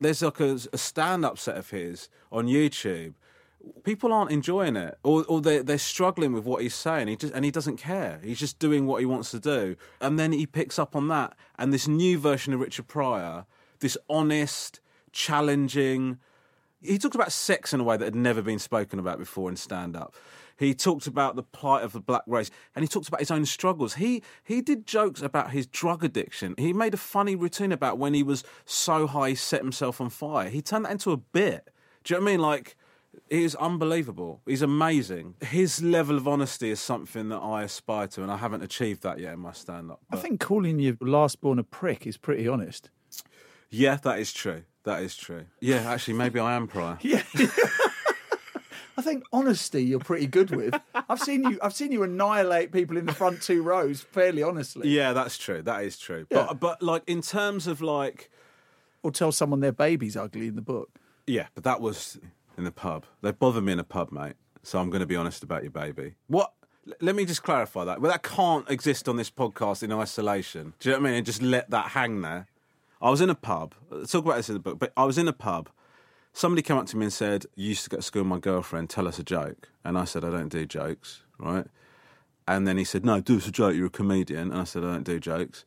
There's 0.00 0.22
like 0.22 0.40
a, 0.40 0.58
a 0.72 0.78
stand 0.78 1.24
up 1.24 1.38
set 1.38 1.56
of 1.56 1.70
his 1.70 2.08
on 2.32 2.46
YouTube. 2.46 3.14
People 3.84 4.12
aren't 4.12 4.30
enjoying 4.30 4.76
it, 4.76 4.98
or, 5.02 5.24
or 5.24 5.40
they're, 5.40 5.62
they're 5.62 5.78
struggling 5.78 6.32
with 6.32 6.44
what 6.44 6.62
he's 6.62 6.74
saying. 6.74 7.08
He 7.08 7.16
just 7.16 7.34
and 7.34 7.44
he 7.44 7.50
doesn't 7.50 7.76
care. 7.76 8.20
He's 8.22 8.38
just 8.38 8.58
doing 8.58 8.86
what 8.86 9.00
he 9.00 9.06
wants 9.06 9.30
to 9.32 9.40
do, 9.40 9.76
and 10.00 10.18
then 10.18 10.32
he 10.32 10.46
picks 10.46 10.78
up 10.78 10.96
on 10.96 11.08
that. 11.08 11.34
And 11.58 11.72
this 11.72 11.86
new 11.88 12.18
version 12.18 12.52
of 12.52 12.60
Richard 12.60 12.88
Pryor, 12.88 13.46
this 13.80 13.98
honest, 14.08 14.80
challenging, 15.12 16.18
he 16.82 16.98
talked 16.98 17.14
about 17.14 17.32
sex 17.32 17.72
in 17.72 17.80
a 17.80 17.84
way 17.84 17.96
that 17.96 18.04
had 18.04 18.14
never 18.14 18.42
been 18.42 18.58
spoken 18.58 18.98
about 18.98 19.18
before 19.18 19.50
in 19.50 19.56
stand 19.56 19.96
up. 19.96 20.14
He 20.56 20.74
talked 20.74 21.06
about 21.06 21.36
the 21.36 21.42
plight 21.42 21.84
of 21.84 21.92
the 21.92 22.00
black 22.00 22.22
race 22.26 22.50
and 22.74 22.82
he 22.82 22.88
talked 22.88 23.08
about 23.08 23.20
his 23.20 23.30
own 23.30 23.46
struggles. 23.46 23.94
He 23.94 24.22
he 24.44 24.60
did 24.60 24.86
jokes 24.86 25.22
about 25.22 25.52
his 25.52 25.66
drug 25.66 26.04
addiction. 26.04 26.54
He 26.58 26.74
made 26.74 26.92
a 26.92 26.98
funny 26.98 27.34
routine 27.34 27.72
about 27.72 27.96
when 27.96 28.12
he 28.12 28.22
was 28.22 28.44
so 28.66 29.06
high 29.06 29.30
he 29.30 29.34
set 29.36 29.62
himself 29.62 30.02
on 30.02 30.10
fire. 30.10 30.50
He 30.50 30.60
turned 30.60 30.84
that 30.84 30.92
into 30.92 31.12
a 31.12 31.16
bit. 31.16 31.70
Do 32.04 32.12
you 32.12 32.20
know 32.20 32.24
what 32.24 32.30
I 32.30 32.32
mean? 32.32 32.40
Like 32.40 32.76
he 33.28 33.44
is 33.44 33.54
unbelievable. 33.56 34.40
He's 34.46 34.62
amazing. 34.62 35.34
His 35.42 35.82
level 35.82 36.16
of 36.16 36.26
honesty 36.26 36.70
is 36.70 36.80
something 36.80 37.28
that 37.28 37.38
I 37.38 37.62
aspire 37.62 38.06
to, 38.08 38.22
and 38.22 38.30
I 38.30 38.36
haven't 38.38 38.62
achieved 38.62 39.02
that 39.02 39.18
yet 39.20 39.34
in 39.34 39.40
my 39.40 39.52
stand 39.52 39.90
up. 39.90 40.00
I 40.12 40.16
think 40.16 40.40
calling 40.40 40.78
your 40.78 40.96
last 41.00 41.40
born 41.40 41.58
a 41.58 41.64
prick 41.64 42.06
is 42.06 42.16
pretty 42.16 42.48
honest. 42.48 42.90
Yeah, 43.70 43.96
that 44.02 44.18
is 44.18 44.32
true. 44.32 44.64
That 44.84 45.02
is 45.02 45.14
true. 45.16 45.44
Yeah, 45.60 45.82
actually, 45.90 46.14
maybe 46.14 46.40
I 46.40 46.54
am 46.54 46.66
Pryor. 46.66 46.98
Yeah. 47.02 47.22
I 48.98 49.02
think 49.02 49.24
honesty 49.32 49.82
you're 49.82 49.98
pretty 49.98 50.26
good 50.26 50.50
with. 50.50 50.74
I've 51.08 51.20
seen 51.20 51.44
you. 51.44 51.58
I've 51.62 51.72
seen 51.72 51.90
you 51.90 52.02
annihilate 52.02 52.70
people 52.70 52.98
in 52.98 53.06
the 53.06 53.14
front 53.14 53.40
two 53.40 53.62
rows 53.62 54.02
fairly 54.02 54.42
honestly. 54.42 54.88
Yeah, 54.90 55.14
that's 55.14 55.38
true. 55.38 55.62
That 55.62 55.84
is 55.84 55.96
true. 55.98 56.26
Yeah. 56.30 56.48
But 56.48 56.60
but 56.60 56.82
like 56.82 57.02
in 57.06 57.22
terms 57.22 57.66
of 57.66 57.80
like 57.80 58.30
Or 59.02 59.10
tell 59.10 59.32
someone 59.32 59.60
their 59.60 59.72
baby's 59.72 60.16
ugly 60.18 60.48
in 60.48 60.54
the 60.56 60.60
book. 60.62 60.90
yeah, 61.26 61.46
but 61.54 61.64
that 61.64 61.80
was 61.80 62.18
in 62.60 62.64
the 62.64 62.70
pub. 62.70 63.06
They 63.22 63.32
bother 63.32 63.60
me 63.60 63.72
in 63.72 63.78
a 63.78 63.84
pub, 63.84 64.12
mate. 64.12 64.34
So 64.62 64.78
I'm 64.78 64.90
going 64.90 65.00
to 65.00 65.06
be 65.06 65.16
honest 65.16 65.42
about 65.42 65.62
your 65.62 65.72
baby. 65.72 66.14
What? 66.28 66.52
Let 67.00 67.14
me 67.14 67.24
just 67.24 67.42
clarify 67.42 67.84
that. 67.84 68.00
Well, 68.00 68.10
that 68.10 68.22
can't 68.22 68.68
exist 68.70 69.08
on 69.08 69.16
this 69.16 69.30
podcast 69.30 69.82
in 69.82 69.92
isolation. 69.92 70.74
Do 70.78 70.88
you 70.88 70.94
know 70.94 71.00
what 71.00 71.06
I 71.06 71.10
mean? 71.10 71.16
And 71.18 71.26
just 71.26 71.42
let 71.42 71.70
that 71.70 71.88
hang 71.88 72.20
there. 72.22 72.46
I 73.02 73.10
was 73.10 73.20
in 73.20 73.30
a 73.30 73.34
pub. 73.34 73.74
Let's 73.90 74.12
talk 74.12 74.24
about 74.24 74.36
this 74.36 74.48
in 74.48 74.54
the 74.54 74.60
book. 74.60 74.78
But 74.78 74.92
I 74.96 75.04
was 75.04 75.18
in 75.18 75.26
a 75.28 75.32
pub. 75.32 75.68
Somebody 76.32 76.62
came 76.62 76.76
up 76.76 76.86
to 76.86 76.96
me 76.96 77.06
and 77.06 77.12
said, 77.12 77.46
"You 77.54 77.68
used 77.68 77.84
to 77.84 77.90
go 77.90 77.96
to 77.96 78.02
school 78.02 78.22
with 78.22 78.28
my 78.28 78.38
girlfriend. 78.38 78.90
Tell 78.90 79.08
us 79.08 79.18
a 79.18 79.24
joke." 79.24 79.68
And 79.84 79.98
I 79.98 80.04
said, 80.04 80.24
"I 80.24 80.30
don't 80.30 80.48
do 80.48 80.66
jokes." 80.66 81.22
Right? 81.38 81.66
And 82.46 82.66
then 82.68 82.76
he 82.76 82.84
said, 82.84 83.04
"No, 83.04 83.20
do 83.20 83.38
us 83.38 83.46
a 83.46 83.52
joke. 83.52 83.74
You're 83.74 83.86
a 83.86 83.90
comedian." 83.90 84.50
And 84.50 84.60
I 84.60 84.64
said, 84.64 84.84
"I 84.84 84.92
don't 84.92 85.04
do 85.04 85.18
jokes." 85.18 85.64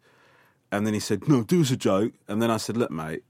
And 0.72 0.86
then 0.86 0.94
he 0.94 1.00
said, 1.00 1.28
"No, 1.28 1.44
do 1.44 1.62
us 1.62 1.72
a 1.72 1.78
joke." 1.78 2.14
And 2.28 2.42
then 2.42 2.52
I 2.52 2.58
said, 2.58 2.78
"Look, 2.78 2.92
mate, 2.92 3.24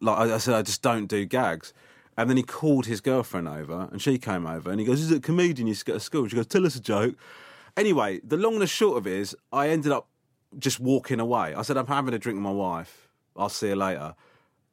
like 0.00 0.18
I, 0.18 0.34
I 0.34 0.38
said, 0.38 0.54
I 0.54 0.62
just 0.62 0.82
don't 0.82 1.06
do 1.06 1.24
gags." 1.24 1.72
And 2.16 2.30
then 2.30 2.36
he 2.36 2.42
called 2.42 2.86
his 2.86 3.00
girlfriend 3.00 3.48
over, 3.48 3.88
and 3.90 4.00
she 4.00 4.18
came 4.18 4.46
over, 4.46 4.70
and 4.70 4.78
he 4.78 4.86
goes, 4.86 5.00
"Is 5.00 5.10
it 5.10 5.18
a 5.18 5.20
comedian 5.20 5.66
you 5.66 5.74
go 5.84 5.94
to 5.94 6.00
school?" 6.00 6.28
She 6.28 6.36
goes, 6.36 6.46
"Tell 6.46 6.64
us 6.64 6.76
a 6.76 6.80
joke." 6.80 7.16
Anyway, 7.76 8.20
the 8.22 8.36
long 8.36 8.54
and 8.54 8.62
the 8.62 8.66
short 8.66 8.98
of 8.98 9.06
it 9.06 9.14
is, 9.14 9.36
I 9.52 9.68
ended 9.68 9.90
up 9.90 10.06
just 10.56 10.78
walking 10.78 11.18
away. 11.18 11.54
I 11.54 11.62
said, 11.62 11.76
"I'm 11.76 11.86
having 11.86 12.14
a 12.14 12.18
drink 12.18 12.36
with 12.36 12.44
my 12.44 12.52
wife. 12.52 13.08
I'll 13.36 13.48
see 13.48 13.68
you 13.68 13.76
later." 13.76 14.14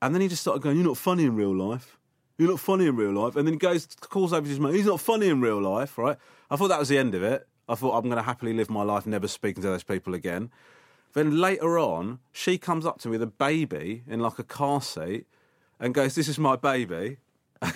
And 0.01 0.13
then 0.13 0.21
he 0.21 0.27
just 0.27 0.41
started 0.41 0.61
going, 0.61 0.77
"You're 0.77 0.85
not 0.85 0.97
funny 0.97 1.25
in 1.25 1.35
real 1.35 1.55
life. 1.55 1.97
You're 2.37 2.49
not 2.49 2.59
funny 2.59 2.85
in 2.85 2.95
real 2.95 3.11
life." 3.11 3.35
And 3.35 3.47
then 3.47 3.53
he 3.53 3.59
goes, 3.59 3.87
calls 4.01 4.33
over 4.33 4.43
to 4.43 4.49
his 4.49 4.59
mate. 4.59 4.75
He's 4.75 4.85
not 4.85 4.99
funny 4.99 5.27
in 5.27 5.41
real 5.41 5.61
life, 5.61 5.97
right? 5.97 6.17
I 6.49 6.55
thought 6.55 6.69
that 6.69 6.79
was 6.79 6.89
the 6.89 6.97
end 6.97 7.15
of 7.15 7.23
it. 7.23 7.47
I 7.67 7.75
thought 7.75 7.97
I'm 7.97 8.03
going 8.03 8.17
to 8.17 8.23
happily 8.23 8.53
live 8.53 8.69
my 8.69 8.83
life, 8.83 9.05
never 9.05 9.27
speaking 9.27 9.63
to 9.63 9.69
those 9.69 9.83
people 9.83 10.13
again. 10.13 10.51
Then 11.13 11.39
later 11.39 11.77
on, 11.79 12.19
she 12.31 12.57
comes 12.57 12.85
up 12.85 12.99
to 12.99 13.07
me 13.07 13.13
with 13.13 13.23
a 13.23 13.27
baby 13.27 14.03
in 14.07 14.19
like 14.19 14.39
a 14.39 14.43
car 14.43 14.81
seat 14.81 15.25
and 15.79 15.93
goes, 15.93 16.15
This 16.15 16.27
is 16.27 16.37
my 16.37 16.55
baby. 16.55 17.17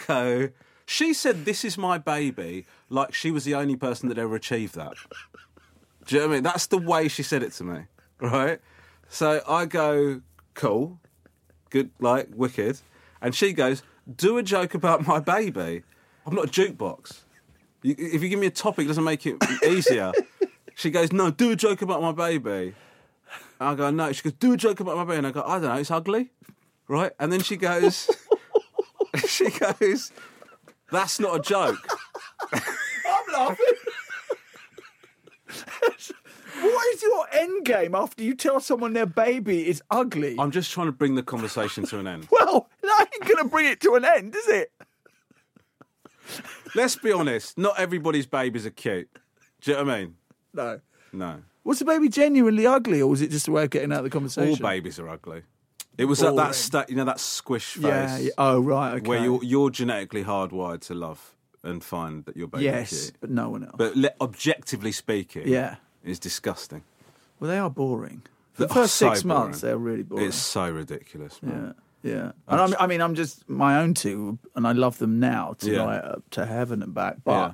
Go, 0.08 0.50
She 0.86 1.14
said, 1.14 1.46
This 1.46 1.66
is 1.66 1.78
my 1.78 1.98
baby, 1.98 2.66
like 2.90 3.14
she 3.14 3.32
was 3.32 3.44
the 3.44 3.56
only 3.56 3.76
person 3.76 4.10
that 4.10 4.18
ever 4.18 4.36
achieved 4.36 4.76
that. 4.76 4.96
Do 6.06 6.16
you 6.16 6.22
know 6.22 6.28
what 6.28 6.34
I 6.34 6.36
mean? 6.36 6.44
That's 6.44 6.68
the 6.68 6.78
way 6.78 7.08
she 7.08 7.24
said 7.24 7.42
it 7.44 7.52
to 7.54 7.64
me, 7.64 7.80
right? 8.20 8.60
So 9.10 9.42
I 9.48 9.66
go, 9.66 10.22
Cool, 10.54 11.00
good, 11.70 11.92
like, 12.00 12.30
wicked. 12.36 12.80
And 13.22 13.34
she 13.34 13.54
goes, 13.54 13.84
Do 14.16 14.38
a 14.38 14.44
joke 14.44 14.74
about 14.74 15.06
my 15.06 15.20
baby. 15.20 15.84
I'm 16.26 16.36
not 16.36 16.46
a 16.46 16.50
jukebox. 16.50 17.22
You, 17.82 17.96
if 17.98 18.24
you 18.24 18.30
give 18.30 18.40
me 18.40 18.48
a 18.48 18.52
topic, 18.52 18.86
it 18.86 18.88
doesn't 18.88 19.04
make 19.04 19.26
it 19.26 19.38
easier. 19.68 20.12
she 20.76 20.90
goes, 20.90 21.12
No, 21.12 21.32
do 21.32 21.52
a 21.52 21.56
joke 21.56 21.82
about 21.82 22.02
my 22.02 22.12
baby. 22.12 22.76
And 23.60 23.70
I 23.70 23.76
go, 23.76 23.90
no. 23.90 24.12
She 24.12 24.24
goes, 24.24 24.34
do 24.34 24.54
a 24.54 24.58
joke 24.58 24.80
about 24.80 24.98
my 24.98 25.04
baby. 25.04 25.20
And 25.20 25.28
I 25.28 25.32
go, 25.32 25.42
I 25.42 25.60
don't 25.60 25.64
know, 25.64 25.76
it's 25.76 25.92
ugly. 25.92 26.32
Right? 26.88 27.12
And 27.20 27.32
then 27.32 27.42
she 27.42 27.58
goes, 27.58 28.10
she 29.28 29.50
goes, 29.50 30.12
that's 30.92 31.20
not 31.20 31.36
a 31.38 31.40
joke. 31.42 31.78
I'm 32.54 33.34
laughing. 33.34 33.66
what 36.62 36.96
is 36.96 37.02
your 37.04 37.28
end 37.32 37.66
game 37.66 37.96
after 37.96 38.24
you 38.24 38.36
tell 38.36 38.60
someone 38.60 38.94
their 38.94 39.06
baby 39.06 39.68
is 39.68 39.82
ugly? 39.92 40.36
I'm 40.40 40.52
just 40.52 40.72
trying 40.72 40.88
to 40.88 40.92
bring 40.92 41.16
the 41.16 41.24
conversation 41.24 41.86
to 41.88 42.00
an 42.00 42.08
end. 42.08 42.28
Well, 42.46 42.70
that 42.82 43.08
ain't 43.14 43.26
going 43.26 43.44
to 43.44 43.50
bring 43.50 43.66
it 43.66 43.82
to 43.82 43.96
an 43.96 44.06
end, 44.06 44.36
is 44.36 44.48
it? 44.48 44.72
Let's 46.76 46.96
be 46.96 47.12
honest, 47.12 47.58
not 47.58 47.80
everybody's 47.80 48.26
babies 48.26 48.66
are 48.66 48.70
cute. 48.72 49.10
Do 49.62 49.72
you 49.72 49.78
know 49.78 49.84
what 49.84 49.94
I 49.94 50.00
mean? 50.00 50.16
No. 50.54 50.80
No. 51.12 51.42
Was 51.64 51.80
the 51.80 51.86
baby 51.86 52.08
genuinely 52.10 52.68
ugly, 52.68 53.02
or 53.02 53.08
was 53.10 53.22
it 53.22 53.32
just 53.32 53.48
a 53.48 53.52
way 53.52 53.64
of 53.64 53.70
getting 53.72 53.92
out 53.92 54.00
of 54.00 54.04
the 54.06 54.10
conversation? 54.10 54.50
All 54.50 54.56
conversation? 54.58 54.84
babies 54.84 55.00
are 55.00 55.10
ugly. 55.10 55.42
It 55.98 56.06
was 56.06 56.22
at 56.24 56.36
that 56.36 56.56
sta 56.56 56.86
you 56.90 56.96
know, 56.96 57.06
that 57.06 57.20
squish 57.20 57.74
face 57.76 57.84
Yeah, 57.84 58.18
yeah. 58.18 58.30
Oh 58.38 58.60
right. 58.60 58.96
Okay. 58.96 59.08
where 59.10 59.24
you're 59.24 59.44
you're 59.44 59.70
genetically 59.70 60.24
hardwired 60.24 60.82
to 60.88 60.94
love 60.94 61.36
and 61.64 61.84
find 61.84 62.26
that 62.26 62.36
your 62.38 62.48
baby 62.48 62.66
yes, 62.66 62.90
cute. 62.90 63.14
but 63.22 63.30
no 63.30 63.50
one 63.50 63.64
else. 63.64 63.76
But 63.78 63.96
le- 63.96 64.14
objectively 64.22 64.92
speaking, 64.92 65.48
Yeah. 65.48 65.76
it's 66.04 66.20
disgusting. 66.20 66.84
well, 67.40 67.50
they 67.50 67.58
are 67.58 67.70
boring. 67.70 68.22
For 68.54 68.68
the 68.68 68.74
first 68.74 68.96
so 68.96 69.10
six 69.10 69.24
months, 69.26 69.62
they're 69.62 69.78
really 69.78 70.04
boring. 70.04 70.28
It's 70.28 70.38
so 70.38 70.70
ridiculous. 70.70 71.42
Man. 71.44 71.74
Yeah, 72.04 72.12
yeah. 72.14 72.32
And 72.48 72.62
I'm, 72.62 72.76
I 72.80 72.88
mean, 72.88 73.02
I'm 73.02 73.16
just 73.16 73.50
my 73.50 73.80
own 73.82 73.94
two, 73.94 74.38
and 74.56 74.66
I 74.68 74.72
love 74.74 74.98
them 75.00 75.20
now 75.20 75.56
to 75.60 75.72
Yeah. 75.72 75.84
like 75.84 76.04
up 76.04 76.24
to 76.32 76.46
heaven 76.46 76.82
and 76.84 76.94
back. 76.94 77.18
But 77.24 77.32
Yeah. 77.32 77.54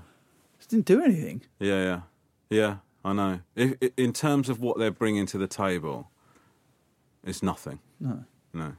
just 0.60 0.70
didn't 0.70 0.86
do 0.86 1.02
anything. 1.02 1.42
Yeah, 1.60 1.82
yeah, 1.84 2.02
yeah. 2.50 2.76
I 3.04 3.14
know. 3.14 3.40
If, 3.56 3.76
in 3.98 4.14
terms 4.14 4.48
of 4.50 4.60
what 4.60 4.78
they're 4.78 4.92
bringing 4.92 5.26
to 5.28 5.38
the 5.40 5.48
table, 5.48 6.12
it's 7.24 7.42
nothing. 7.42 7.80
No. 8.00 8.26
No. 8.54 8.74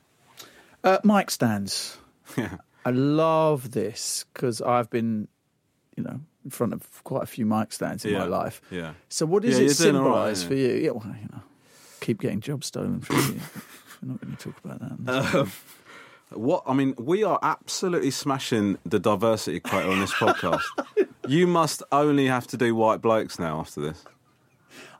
Uh, 0.84 0.98
mic 1.04 1.30
stands. 1.30 1.98
Yeah. 2.36 2.56
I 2.86 2.90
love 2.90 3.72
this 3.72 4.24
because 4.32 4.62
I've 4.62 4.88
been, 4.90 5.28
you 5.96 6.02
know, 6.02 6.20
in 6.44 6.50
front 6.50 6.72
of 6.72 7.04
quite 7.04 7.22
a 7.22 7.26
few 7.26 7.44
mic 7.44 7.72
stands 7.72 8.04
in 8.04 8.12
Yeah. 8.12 8.20
my 8.20 8.24
life. 8.24 8.62
Yeah. 8.70 8.94
So 9.10 9.26
what 9.26 9.42
does 9.42 9.58
Yeah, 9.58 9.64
it 9.64 9.78
you're 9.78 9.92
doing 9.92 9.96
all 10.02 10.10
right, 10.10 10.34
symbolise 10.36 10.42
yeah. 10.42 10.48
for 10.48 10.54
you? 10.54 10.84
Yeah, 10.84 10.90
well, 10.92 11.16
you 11.20 11.28
know, 11.30 11.42
keep 12.00 12.20
getting 12.20 12.40
jobs 12.40 12.66
stolen 12.68 13.00
from 13.02 13.16
you. 13.16 13.40
We're 14.02 14.08
not 14.12 14.20
going 14.22 14.36
to 14.36 14.42
talk 14.42 14.64
about 14.64 14.80
that. 15.06 15.34
Um, 16.34 16.40
what 16.40 16.62
I 16.66 16.72
mean, 16.72 16.94
we 16.98 17.22
are 17.24 17.38
absolutely 17.42 18.10
smashing 18.10 18.78
the 18.86 18.98
diversity 18.98 19.60
quota 19.60 19.90
on 19.90 20.00
this 20.00 20.14
podcast. 20.14 20.62
you 21.28 21.46
must 21.46 21.82
only 21.92 22.26
have 22.26 22.46
to 22.48 22.56
do 22.56 22.74
white 22.74 23.02
blokes 23.02 23.38
now 23.38 23.60
after 23.60 23.82
this. 23.82 24.02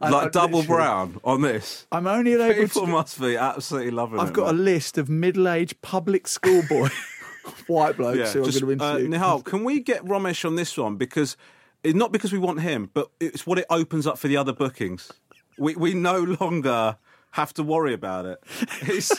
Like 0.01 0.27
I 0.27 0.29
double 0.29 0.63
brown 0.65 1.21
on 1.25 1.43
this. 1.43 1.87
I'm 1.93 2.07
only 2.07 2.33
able 2.41 2.55
People 2.55 2.83
to. 2.83 2.89
must 2.89 3.21
be 3.21 3.37
absolutely 3.37 3.93
loving 3.93 4.19
it. 4.19 4.23
I've 4.23 4.33
got 4.33 4.51
a 4.51 4.57
list 4.57 4.99
of 4.99 5.09
middle-aged 5.09 5.81
public 5.83 6.27
school 6.27 6.63
boy 6.69 6.89
white 7.67 7.97
blokes 7.97 8.19
yeah. 8.19 8.33
who 8.33 8.45
I'm 8.45 8.51
going 8.51 8.79
to 8.79 8.85
uh, 8.85 8.99
interview. 8.99 9.19
Nihal, 9.19 9.45
can 9.45 9.65
we 9.65 9.81
get 9.81 10.05
Romesh 10.05 10.45
on 10.45 10.57
this 10.57 10.77
one 10.77 10.97
because 10.97 11.37
it, 11.85 11.97
not 11.97 12.13
because 12.13 12.33
we 12.33 12.39
want 12.39 12.61
him, 12.61 12.91
but 12.93 13.11
it's 13.21 13.47
what 13.47 13.59
it 13.59 13.67
opens 13.71 14.07
up 14.07 14.19
for 14.19 14.29
the 14.29 14.37
other 14.37 14.53
bookings. 14.53 15.11
We 15.59 15.75
we 15.77 15.95
no 15.95 16.19
longer 16.41 16.97
have 17.33 17.53
to 17.55 17.63
worry 17.63 17.95
about 17.95 18.27
it. 18.27 18.43
He's 18.85 19.13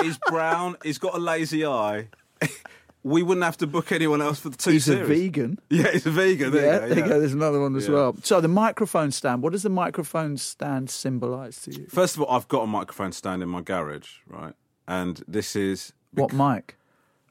he's 0.00 0.18
brown. 0.28 0.76
He's 0.82 0.98
got 0.98 1.14
a 1.14 1.18
lazy 1.18 1.64
eye. 1.64 2.08
We 3.02 3.22
wouldn't 3.22 3.44
have 3.44 3.56
to 3.58 3.66
book 3.66 3.92
anyone 3.92 4.20
else 4.20 4.40
for 4.40 4.50
the 4.50 4.56
two 4.58 4.72
He's 4.72 4.88
a 4.88 5.02
vegan. 5.04 5.58
Yeah, 5.70 5.90
he's 5.92 6.04
a 6.06 6.10
vegan. 6.10 6.52
There 6.52 6.66
yeah, 6.66 6.72
you 6.74 6.80
go. 6.80 6.88
there 6.94 6.98
you 7.04 7.08
go. 7.12 7.20
There's 7.20 7.32
another 7.32 7.60
one 7.60 7.74
as 7.76 7.88
Yeah. 7.88 7.94
well. 7.94 8.16
So 8.22 8.40
the 8.42 8.48
microphone 8.48 9.10
stand. 9.10 9.42
What 9.42 9.52
does 9.52 9.62
the 9.62 9.70
microphone 9.70 10.36
stand 10.36 10.90
symbolise 10.90 11.62
to 11.62 11.72
you? 11.72 11.86
First 11.88 12.16
of 12.16 12.22
all, 12.22 12.30
I've 12.36 12.48
got 12.48 12.62
a 12.62 12.66
microphone 12.66 13.12
stand 13.12 13.42
in 13.42 13.48
my 13.48 13.62
garage, 13.62 14.16
right? 14.28 14.52
And 14.86 15.22
this 15.26 15.56
is 15.56 15.92
What 16.12 16.32
mic? 16.34 16.76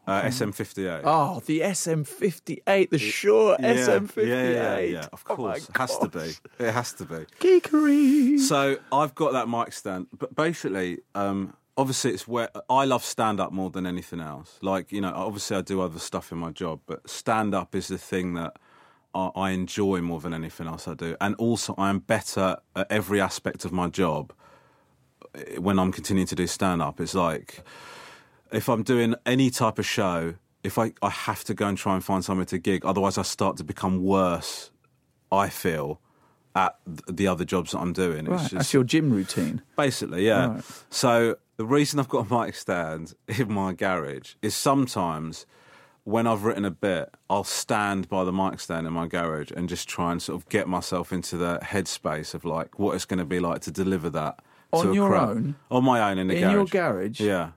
uh, 0.07 0.23
SM58. 0.23 1.01
Oh, 1.03 1.39
the 1.45 1.59
SM58, 1.59 2.89
the 2.89 2.97
Shure 2.97 3.55
Yeah, 3.59 3.75
SM58. 3.75 4.27
Yeah, 4.27 4.49
yeah, 4.49 4.79
yeah, 4.79 5.07
of 5.13 5.23
Oh 5.29 5.35
my 5.37 5.59
course. 5.59 5.69
has 5.75 5.99
to 5.99 6.07
be. 6.07 6.33
It 6.65 6.71
has 6.71 6.93
to 6.93 7.05
be. 7.05 7.25
Geekery. 7.39 8.39
So 8.39 8.77
I've 8.91 9.13
got 9.13 9.33
that 9.33 9.47
mic 9.47 9.71
stand, 9.73 10.07
but 10.17 10.35
basically, 10.35 10.99
um, 11.13 11.53
obviously, 11.79 12.11
it's 12.11 12.27
where 12.27 12.49
I 12.69 12.83
love 12.83 13.03
stand 13.05 13.39
up 13.39 13.51
more 13.53 13.69
than 13.69 13.85
anything 13.85 14.19
else. 14.19 14.59
Like 14.61 14.91
you 14.91 15.01
know, 15.01 15.13
obviously, 15.15 15.55
I 15.55 15.61
do 15.61 15.81
other 15.81 15.99
stuff 15.99 16.31
in 16.31 16.37
my 16.37 16.51
job, 16.51 16.81
but 16.85 17.09
stand 17.09 17.55
up 17.55 17.73
is 17.73 17.87
the 17.87 17.97
thing 17.97 18.33
that 18.33 18.57
I, 19.15 19.31
I 19.35 19.49
enjoy 19.51 20.01
more 20.01 20.19
than 20.19 20.33
anything 20.33 20.67
else 20.67 20.87
I 20.87 20.93
do, 20.93 21.15
and 21.21 21.35
also 21.35 21.73
I 21.77 21.89
am 21.89 21.99
better 21.99 22.57
at 22.75 22.87
every 22.91 23.21
aspect 23.21 23.63
of 23.63 23.71
my 23.71 23.87
job 23.87 24.33
eh, 25.33 25.57
when 25.57 25.79
I'm 25.79 25.91
continuing 25.91 26.27
to 26.27 26.35
do 26.35 26.47
stand 26.47 26.81
up. 26.81 26.99
It's 26.99 27.15
like 27.15 27.63
if 28.51 28.67
I'm 28.67 28.83
doing 28.83 29.15
any 29.25 29.49
type 29.49 29.79
of 29.79 29.85
show. 29.85 30.35
If 30.61 30.77
I, 30.77 30.91
I 31.01 31.09
have 31.09 31.45
to 31.45 31.53
go 31.53 31.67
and 31.67 31.77
try 31.77 31.95
and 31.95 32.03
find 32.03 32.21
somewhere 32.21 32.45
to 32.47 32.57
gig, 32.57 32.83
otherwise 32.83 33.17
I 33.17 33.21
start 33.21 33.55
to 33.57 33.63
become 33.63 34.03
worse. 34.03 34.71
I 35.31 35.47
feel 35.47 36.01
at 36.55 36.75
the 37.07 37.27
other 37.27 37.45
jobs 37.45 37.71
that 37.71 37.79
I'm 37.79 37.93
doing. 37.93 38.25
right, 38.25 38.33
It's 38.35 38.43
just, 38.43 38.53
that's 38.55 38.73
your 38.73 38.83
gym 38.83 39.11
routine. 39.11 39.61
Basically, 39.77 40.25
yeah. 40.25 40.47
Right. 40.55 40.63
So 40.89 41.37
the 41.57 41.65
reason 41.65 41.99
I've 41.99 42.09
got 42.09 42.29
a 42.31 42.45
mic 42.45 42.55
stand 42.55 43.13
in 43.27 43.51
my 43.53 43.73
garage 43.73 44.33
is 44.41 44.55
sometimes 44.55 45.45
when 46.05 46.25
I've 46.25 46.43
written 46.43 46.65
a 46.65 46.71
bit, 46.71 47.13
I'll 47.29 47.43
stand 47.43 48.09
by 48.09 48.23
the 48.23 48.31
mic 48.33 48.59
stand 48.59 48.87
in 48.87 48.93
my 48.93 49.05
garage 49.07 49.51
and 49.55 49.69
just 49.69 49.87
try 49.87 50.11
and 50.11 50.21
sort 50.21 50.41
of 50.41 50.49
get 50.49 50.67
myself 50.67 51.13
into 51.13 51.37
the 51.37 51.59
headspace 51.61 52.33
of 52.33 52.45
like 52.45 52.79
what 52.79 52.95
it's 52.95 53.05
going 53.05 53.19
to 53.19 53.25
be 53.25 53.39
like 53.39 53.61
to 53.61 53.71
deliver 53.71 54.09
that 54.09 54.39
On 54.73 54.85
to 54.85 54.91
a 54.91 54.95
your 54.95 55.09
crowd. 55.09 55.29
own? 55.29 55.55
on 55.69 55.83
my 55.83 56.09
own 56.09 56.17
in 56.17 56.27
the 56.27 56.35
In 56.35 56.41
garage. 56.41 56.53
your 56.53 56.65
garage? 56.65 57.19
Yeah, 57.19 57.51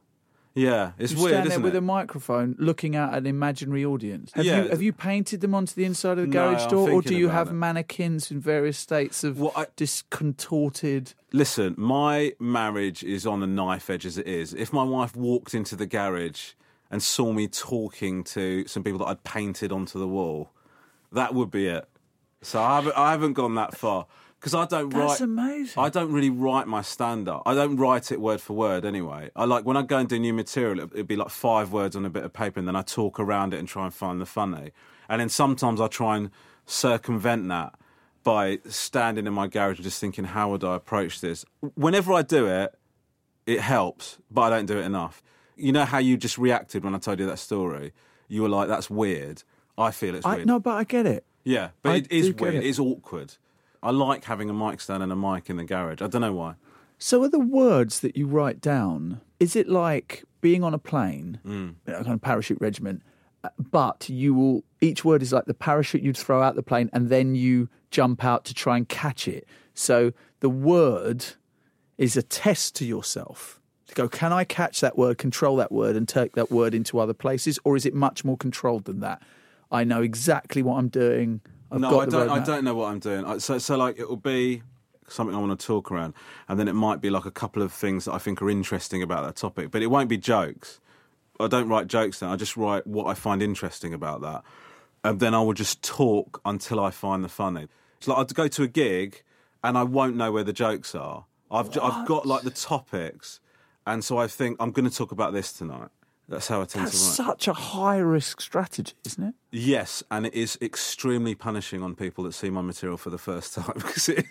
yeah. 0.55 0.93
It's 0.99 1.12
You 1.12 1.23
weird, 1.23 1.35
stand 1.35 1.51
there 1.51 1.61
with 1.61 1.75
it? 1.75 1.79
a 1.79 1.81
microphone 1.81 2.55
looking 2.59 2.95
at 2.97 3.15
an 3.15 3.27
imaginary 3.27 3.85
audience. 3.85 4.33
Have, 4.35 4.45
Yeah. 4.45 4.65
you, 4.65 4.69
have 4.71 4.83
you 4.83 4.93
painted 4.93 5.41
them 5.41 5.55
onto 5.55 5.75
the 5.75 5.85
inside 5.85 6.19
of 6.19 6.29
the 6.29 6.35
No, 6.35 6.51
garage 6.51 6.67
door, 6.71 6.91
or 6.91 7.03
do 7.03 7.17
you 7.17 7.29
have 7.29 7.49
it. 7.49 7.53
mannequins 7.55 8.31
in 8.31 8.41
various 8.41 8.79
states 8.79 9.25
of 9.25 9.41
Well, 9.41 9.53
I- 9.57 9.67
discontorted? 9.77 11.15
Listen, 11.33 11.75
my 11.79 12.33
marriage 12.38 13.03
is 13.03 13.27
on 13.27 13.43
a 13.43 13.47
knife 13.47 13.88
edge 13.91 14.07
as 14.07 14.19
it 14.19 14.27
is. 14.27 14.55
If 14.55 14.73
my 14.73 14.85
wife 14.85 15.17
walked 15.17 15.55
into 15.55 15.77
the 15.77 15.87
garage 15.87 16.53
and 16.91 17.03
saw 17.03 17.33
me 17.33 17.49
talking 17.49 18.23
to 18.25 18.67
some 18.67 18.83
people 18.85 18.99
that 19.01 19.07
I'd 19.07 19.25
painted 19.25 19.73
onto 19.73 19.99
the 19.99 20.09
wall, 20.09 20.51
that 21.11 21.35
would 21.35 21.51
be 21.51 21.67
it. 21.67 21.88
So 22.43 22.61
I 22.61 22.77
haven't, 22.77 22.97
I 22.97 23.11
haven't 23.12 23.35
gone 23.35 23.55
that 23.55 23.77
far 23.77 24.07
because 24.42 24.55
I 24.55 24.66
don't 24.66 24.90
write. 24.90 25.07
That's 25.09 25.20
write. 25.20 25.26
amazing. 25.28 25.83
I 25.83 25.88
don't 25.88 26.11
really 26.12 26.28
write 26.31 26.66
my 26.66 26.83
stand 26.83 27.28
up. 27.28 27.42
I 27.46 27.55
don't 27.55 27.76
write 27.76 28.11
it 28.11 28.20
word 28.20 28.40
for 28.40 28.55
word 28.55 28.85
anyway. 28.85 29.31
I 29.37 29.44
like 29.44 29.64
when 29.64 29.76
I 29.76 29.83
go 29.83 29.98
and 29.98 30.09
do 30.09 30.18
new 30.18 30.33
material, 30.35 30.81
it- 30.85 30.90
it'd 30.94 31.07
be 31.07 31.14
like 31.16 31.31
five 31.31 31.72
words 31.72 31.94
on 31.94 32.05
a 32.05 32.11
bit 32.11 32.24
of 32.24 32.33
paper, 32.33 32.59
and 32.59 32.66
then 32.66 32.74
I 32.74 32.83
talk 32.83 33.20
around 33.20 33.55
it 33.55 33.59
and 33.61 33.68
try 33.68 33.85
and 33.85 33.94
find 33.94 34.20
the 34.20 34.26
funny. 34.26 34.72
And 35.09 35.20
then 35.20 35.28
sometimes 35.28 35.81
I 35.81 35.87
try 35.87 36.16
and 36.16 36.31
circumvent 36.66 37.48
that 37.48 37.74
by 38.24 38.59
standing 38.68 39.26
in 39.26 39.33
my 39.33 39.46
garage 39.46 39.76
and 39.78 39.85
just 39.85 40.00
thinking, 40.00 40.24
how 40.24 40.50
would 40.50 40.64
I 40.64 40.76
approach 40.76 41.20
this? 41.20 41.44
Whenever 41.74 42.12
I 42.12 42.22
do 42.22 42.46
it, 42.46 42.74
it 43.46 43.61
helps, 43.61 44.18
but 44.31 44.42
I 44.42 44.50
don't 44.50 44.66
do 44.66 44.78
it 44.78 44.85
enough. 44.85 45.22
You 45.57 45.72
know 45.72 45.85
how 45.85 45.98
you 45.98 46.16
just 46.16 46.38
reacted 46.38 46.85
when 46.85 46.94
I 46.94 46.98
told 46.98 47.18
you 47.20 47.26
that 47.26 47.38
story? 47.38 47.92
You 48.28 48.42
were 48.42 48.48
like, 48.48 48.68
that's 48.68 48.88
weird. 48.88 49.42
I 49.76 49.90
feel 49.90 50.14
it's 50.14 50.24
I, 50.26 50.37
weird. 50.37 50.46
no, 50.46 50.61
but 50.61 50.74
I 50.74 50.85
get 50.85 51.07
it. 51.07 51.24
Yeah, 51.44 51.70
but 51.83 51.90
I 51.92 51.96
it 51.96 52.12
is 52.12 52.26
do 52.26 52.33
get 52.35 52.40
weird. 52.42 52.55
it. 52.57 52.66
It's 52.66 52.78
awkward. 52.78 53.35
I 53.83 53.90
like 53.90 54.25
having 54.25 54.49
a 54.49 54.55
mic 54.55 54.81
stand 54.81 55.03
and 55.03 55.11
a 55.12 55.16
mic 55.16 55.51
in 55.51 55.57
the 55.57 55.64
garage. 55.64 56.01
I 56.03 56.07
don't 56.07 56.21
know 56.21 56.33
why. 56.33 56.55
So, 56.99 57.23
are 57.25 57.29
the 57.29 57.40
words 57.40 58.01
that 58.01 58.16
you 58.16 58.27
write 58.27 58.61
down? 58.61 59.21
Is 59.40 59.57
it 59.57 59.68
like 59.68 60.25
being 60.40 60.62
on 60.62 60.73
a 60.75 60.79
plane, 60.79 61.40
Mm. 61.45 61.75
know, 61.87 61.95
kind 61.95 62.12
of 62.12 62.21
parachute 62.23 62.59
regiment, 62.61 63.03
uh, 63.42 63.49
but 63.59 64.09
you 64.09 64.35
will 64.35 64.64
each 64.81 65.05
word 65.05 65.21
is 65.23 65.33
like 65.33 65.47
the 65.47 65.55
parachute 65.55 66.03
you'd 66.03 66.16
throw 66.16 66.42
out 66.42 66.55
the 66.55 66.62
plane, 66.62 66.90
and 66.92 67.09
then 67.09 67.35
you 67.35 67.68
jump 67.90 68.25
out 68.25 68.45
to 68.45 68.55
try 68.55 68.77
and 68.77 68.88
catch 68.88 69.27
it. 69.27 69.47
So 69.75 70.12
the 70.40 70.49
word 70.49 71.25
is 71.99 72.16
a 72.16 72.23
test 72.23 72.77
to 72.77 72.85
yourself 72.85 73.61
to 73.88 73.95
go. 73.95 74.09
Can 74.09 74.33
I 74.33 74.45
catch 74.45 74.81
that 74.81 74.97
word? 74.97 75.18
Control 75.18 75.57
that 75.57 75.73
word 75.73 75.97
and 75.97 76.09
take 76.09 76.35
that 76.35 76.51
word 76.53 76.73
into 76.75 77.01
other 77.01 77.14
places, 77.14 77.59
or 77.64 77.75
is 77.77 77.85
it 77.85 77.95
much 77.95 78.25
more 78.25 78.37
controlled 78.37 78.85
than 78.85 79.01
that? 79.01 79.21
I 79.73 79.83
know 79.85 80.03
exactly 80.03 80.62
what 80.62 80.77
I'm 80.79 80.88
doing. 80.88 81.40
I've 81.72 81.80
no, 81.80 82.00
I 82.00 82.06
don't. 82.06 82.28
I 82.28 82.38
don't 82.44 82.64
know 82.64 82.74
what 82.74 82.90
I'm 82.90 82.98
doing. 82.98 83.40
So, 83.40 83.58
so 83.58 83.76
like 83.76 83.98
it 83.98 84.08
will 84.08 84.16
be 84.16 84.62
something 85.08 85.35
I 85.35 85.38
want 85.38 85.58
to 85.58 85.66
talk 85.66 85.90
around, 85.90 86.14
and 86.48 86.58
then 86.58 86.68
it 86.68 86.74
might 86.74 87.00
be 87.00 87.11
like 87.11 87.24
a 87.24 87.30
couple 87.30 87.62
of 87.62 87.72
things 87.72 88.04
that 88.04 88.12
I 88.12 88.18
think 88.18 88.40
are 88.42 88.50
interesting 88.50 89.02
about 89.02 89.24
that 89.24 89.37
topic, 89.37 89.70
but 89.70 89.82
it 89.82 89.88
won't 89.88 90.08
be 90.08 90.18
jokes. 90.18 90.80
I 91.40 91.48
don't 91.48 91.68
write 91.68 91.87
jokes 91.88 92.20
then. 92.20 92.28
I 92.28 92.37
just 92.37 92.56
write 92.56 92.87
what 92.87 93.06
I 93.06 93.14
find 93.14 93.42
interesting 93.42 93.92
about 93.94 94.20
that, 94.20 94.42
and 95.02 95.18
then 95.18 95.35
I 95.35 95.40
will 95.40 95.54
just 95.54 95.82
talk 95.82 96.40
until 96.44 96.78
I 96.78 96.90
find 96.90 97.24
the 97.24 97.28
funny. 97.28 97.68
It's 97.98 98.08
like 98.08 98.18
I'd 98.18 98.35
go 98.35 98.48
to 98.48 98.62
a 98.62 98.68
gig, 98.68 99.22
and 99.64 99.76
I 99.78 99.82
won't 99.82 100.16
know 100.16 100.30
where 100.32 100.44
the 100.44 100.52
jokes 100.52 100.94
are. 100.94 101.24
I've 101.50 101.70
j- 101.70 101.80
I've 101.80 102.06
got 102.06 102.26
like 102.26 102.42
the 102.42 102.50
topics, 102.50 103.40
and 103.87 104.04
so 104.04 104.18
I 104.18 104.26
think 104.26 104.56
I'm 104.61 104.72
going 104.72 104.88
to 104.88 104.96
talk 104.96 105.12
about 105.12 105.32
this 105.32 105.52
tonight. 105.52 105.88
That's 106.33 106.49
how 106.49 106.62
I 106.62 106.64
tend 106.64 106.87
That's 106.87 107.16
to 107.16 107.23
write. 107.23 107.29
such 107.29 107.47
a 107.47 107.53
high 107.53 107.99
risk 107.99 108.40
strategy, 108.40 108.95
isn't 109.05 109.23
it? 109.23 109.35
Yes, 109.51 110.03
and 110.11 110.25
it 110.25 110.33
is 110.33 110.57
extremely 110.62 111.35
punishing 111.35 111.83
on 111.83 111.95
people 111.95 112.25
that 112.25 112.33
see 112.33 112.49
my 112.49 112.62
material 112.62 112.97
for 112.97 113.11
the 113.11 113.18
first 113.18 113.55
time 113.55 113.73
because 113.75 114.09
it. 114.09 114.25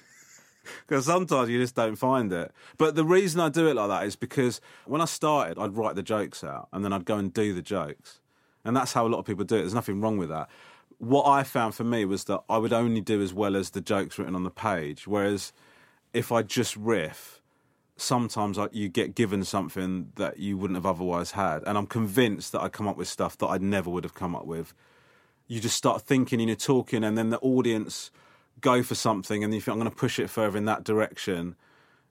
Because 0.88 1.06
sometimes 1.06 1.50
you 1.50 1.60
just 1.60 1.76
don't 1.76 1.96
find 1.96 2.34
it. 2.34 2.52
But 2.80 2.96
the 2.96 3.06
reason 3.06 3.40
I 3.40 3.50
do 3.50 3.68
it 3.68 3.76
like 3.76 3.90
that 3.90 4.08
is 4.08 4.16
because 4.16 4.62
when 4.86 5.00
I 5.00 5.06
started, 5.06 5.60
I'd 5.60 5.76
write 5.76 5.94
the 5.96 6.02
jokes 6.02 6.44
out 6.44 6.70
and 6.74 6.84
then 6.84 6.92
I'd 6.92 7.06
go 7.06 7.18
and 7.18 7.32
do 7.32 7.54
the 7.54 7.62
jokes. 7.62 8.20
And 8.66 8.76
that's 8.76 8.94
how 8.94 9.06
a 9.06 9.10
lot 9.10 9.20
of 9.20 9.26
people 9.26 9.46
do 9.46 9.56
it. 9.56 9.60
There's 9.60 9.74
nothing 9.76 10.02
wrong 10.02 10.18
with 10.18 10.30
that. 10.30 10.50
What 10.98 11.28
I 11.28 11.44
found 11.44 11.76
for 11.76 11.84
me 11.84 12.06
was 12.06 12.24
that 12.26 12.42
I 12.50 12.58
would 12.58 12.74
only 12.74 13.02
do 13.02 13.22
as 13.22 13.32
well 13.32 13.56
as 13.56 13.72
the 13.72 13.82
jokes 13.82 14.18
written 14.18 14.36
on 14.36 14.44
the 14.44 14.52
page. 14.52 15.08
Whereas 15.08 15.54
if 16.14 16.32
I 16.32 16.42
just 16.42 16.76
riff, 16.78 17.41
sometimes 18.02 18.58
you 18.72 18.90
get 18.90 19.16
given 19.16 19.44
something 19.44 20.12
that 20.16 20.40
you 20.40 20.58
wouldn't 20.58 20.78
have 20.78 20.86
otherwise 20.86 21.32
had. 21.32 21.64
And 21.66 21.78
I'm 21.78 21.88
convinced 21.88 22.52
that 22.52 22.62
I 22.62 22.70
come 22.70 22.88
up 22.88 22.98
with 22.98 23.08
stuff 23.08 23.38
that 23.38 23.48
I 23.48 23.58
never 23.58 23.90
would 23.90 24.04
have 24.04 24.14
come 24.14 24.36
up 24.36 24.46
with 24.46 24.74
you 25.52 25.60
just 25.60 25.76
start 25.76 26.02
thinking 26.04 26.40
and 26.40 26.48
you're 26.48 26.56
talking, 26.56 27.04
and 27.04 27.18
then 27.18 27.30
the 27.30 27.40
audience 27.40 28.10
go 28.62 28.82
for 28.82 28.96
something, 28.96 29.44
and 29.44 29.54
you 29.54 29.60
think 29.60 29.74
I'm 29.74 29.80
going 29.80 29.92
to 29.92 29.96
push 29.96 30.18
it 30.18 30.30
further 30.30 30.58
in 30.58 30.64
that 30.64 30.86
direction. 30.86 31.58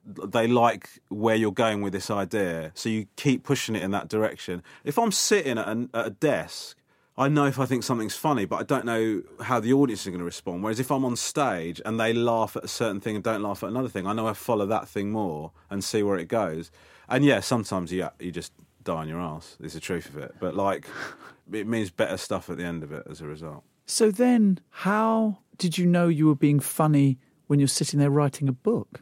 they 0.05 0.45
like 0.45 0.89
where 1.09 1.35
you're 1.35 1.51
going 1.51 1.81
with 1.81 1.91
this 1.91 2.11
idea, 2.11 2.71
so 2.75 2.87
you 2.87 3.07
keep 3.15 3.43
pushing 3.43 3.75
it 3.75 3.81
in 3.81 3.89
that 3.91 4.09
direction. 4.09 4.61
If 4.83 4.99
I'm 4.99 5.11
sitting 5.11 5.57
at 5.57 5.67
a, 5.67 5.89
at 5.95 6.05
a 6.05 6.09
desk, 6.11 6.77
I 7.21 7.27
know 7.27 7.45
if 7.45 7.59
I 7.59 7.67
think 7.67 7.83
something's 7.83 8.15
funny, 8.15 8.45
but 8.45 8.55
I 8.55 8.63
don't 8.63 8.83
know 8.83 9.21
how 9.43 9.59
the 9.59 9.73
audience 9.73 10.01
is 10.01 10.07
going 10.07 10.17
to 10.17 10.25
respond. 10.25 10.63
Whereas 10.63 10.79
if 10.79 10.89
I'm 10.89 11.05
on 11.05 11.15
stage 11.15 11.79
and 11.85 11.99
they 11.99 12.13
laugh 12.13 12.57
at 12.57 12.63
a 12.63 12.67
certain 12.67 12.99
thing 12.99 13.13
and 13.13 13.23
don't 13.23 13.43
laugh 13.43 13.61
at 13.61 13.69
another 13.69 13.89
thing, 13.89 14.07
I 14.07 14.13
know 14.13 14.25
I 14.27 14.33
follow 14.33 14.65
that 14.65 14.87
thing 14.87 15.11
more 15.11 15.51
and 15.69 15.83
see 15.83 16.01
where 16.01 16.17
it 16.17 16.27
goes. 16.27 16.71
And 17.07 17.23
yeah, 17.23 17.39
sometimes 17.41 17.91
you 17.91 18.09
you 18.19 18.31
just 18.31 18.53
die 18.83 18.95
on 18.95 19.07
your 19.07 19.19
ass. 19.19 19.55
Is 19.59 19.73
the 19.73 19.79
truth 19.79 20.09
of 20.09 20.17
it. 20.17 20.33
But 20.39 20.55
like, 20.55 20.87
it 21.51 21.67
means 21.67 21.91
better 21.91 22.17
stuff 22.17 22.49
at 22.49 22.57
the 22.57 22.63
end 22.63 22.81
of 22.81 22.91
it 22.91 23.05
as 23.07 23.21
a 23.21 23.27
result. 23.27 23.63
So 23.85 24.09
then, 24.09 24.59
how 24.71 25.37
did 25.59 25.77
you 25.77 25.85
know 25.85 26.07
you 26.07 26.25
were 26.25 26.35
being 26.35 26.59
funny 26.59 27.19
when 27.45 27.59
you're 27.59 27.67
sitting 27.67 27.99
there 27.99 28.09
writing 28.09 28.49
a 28.49 28.53
book? 28.53 29.01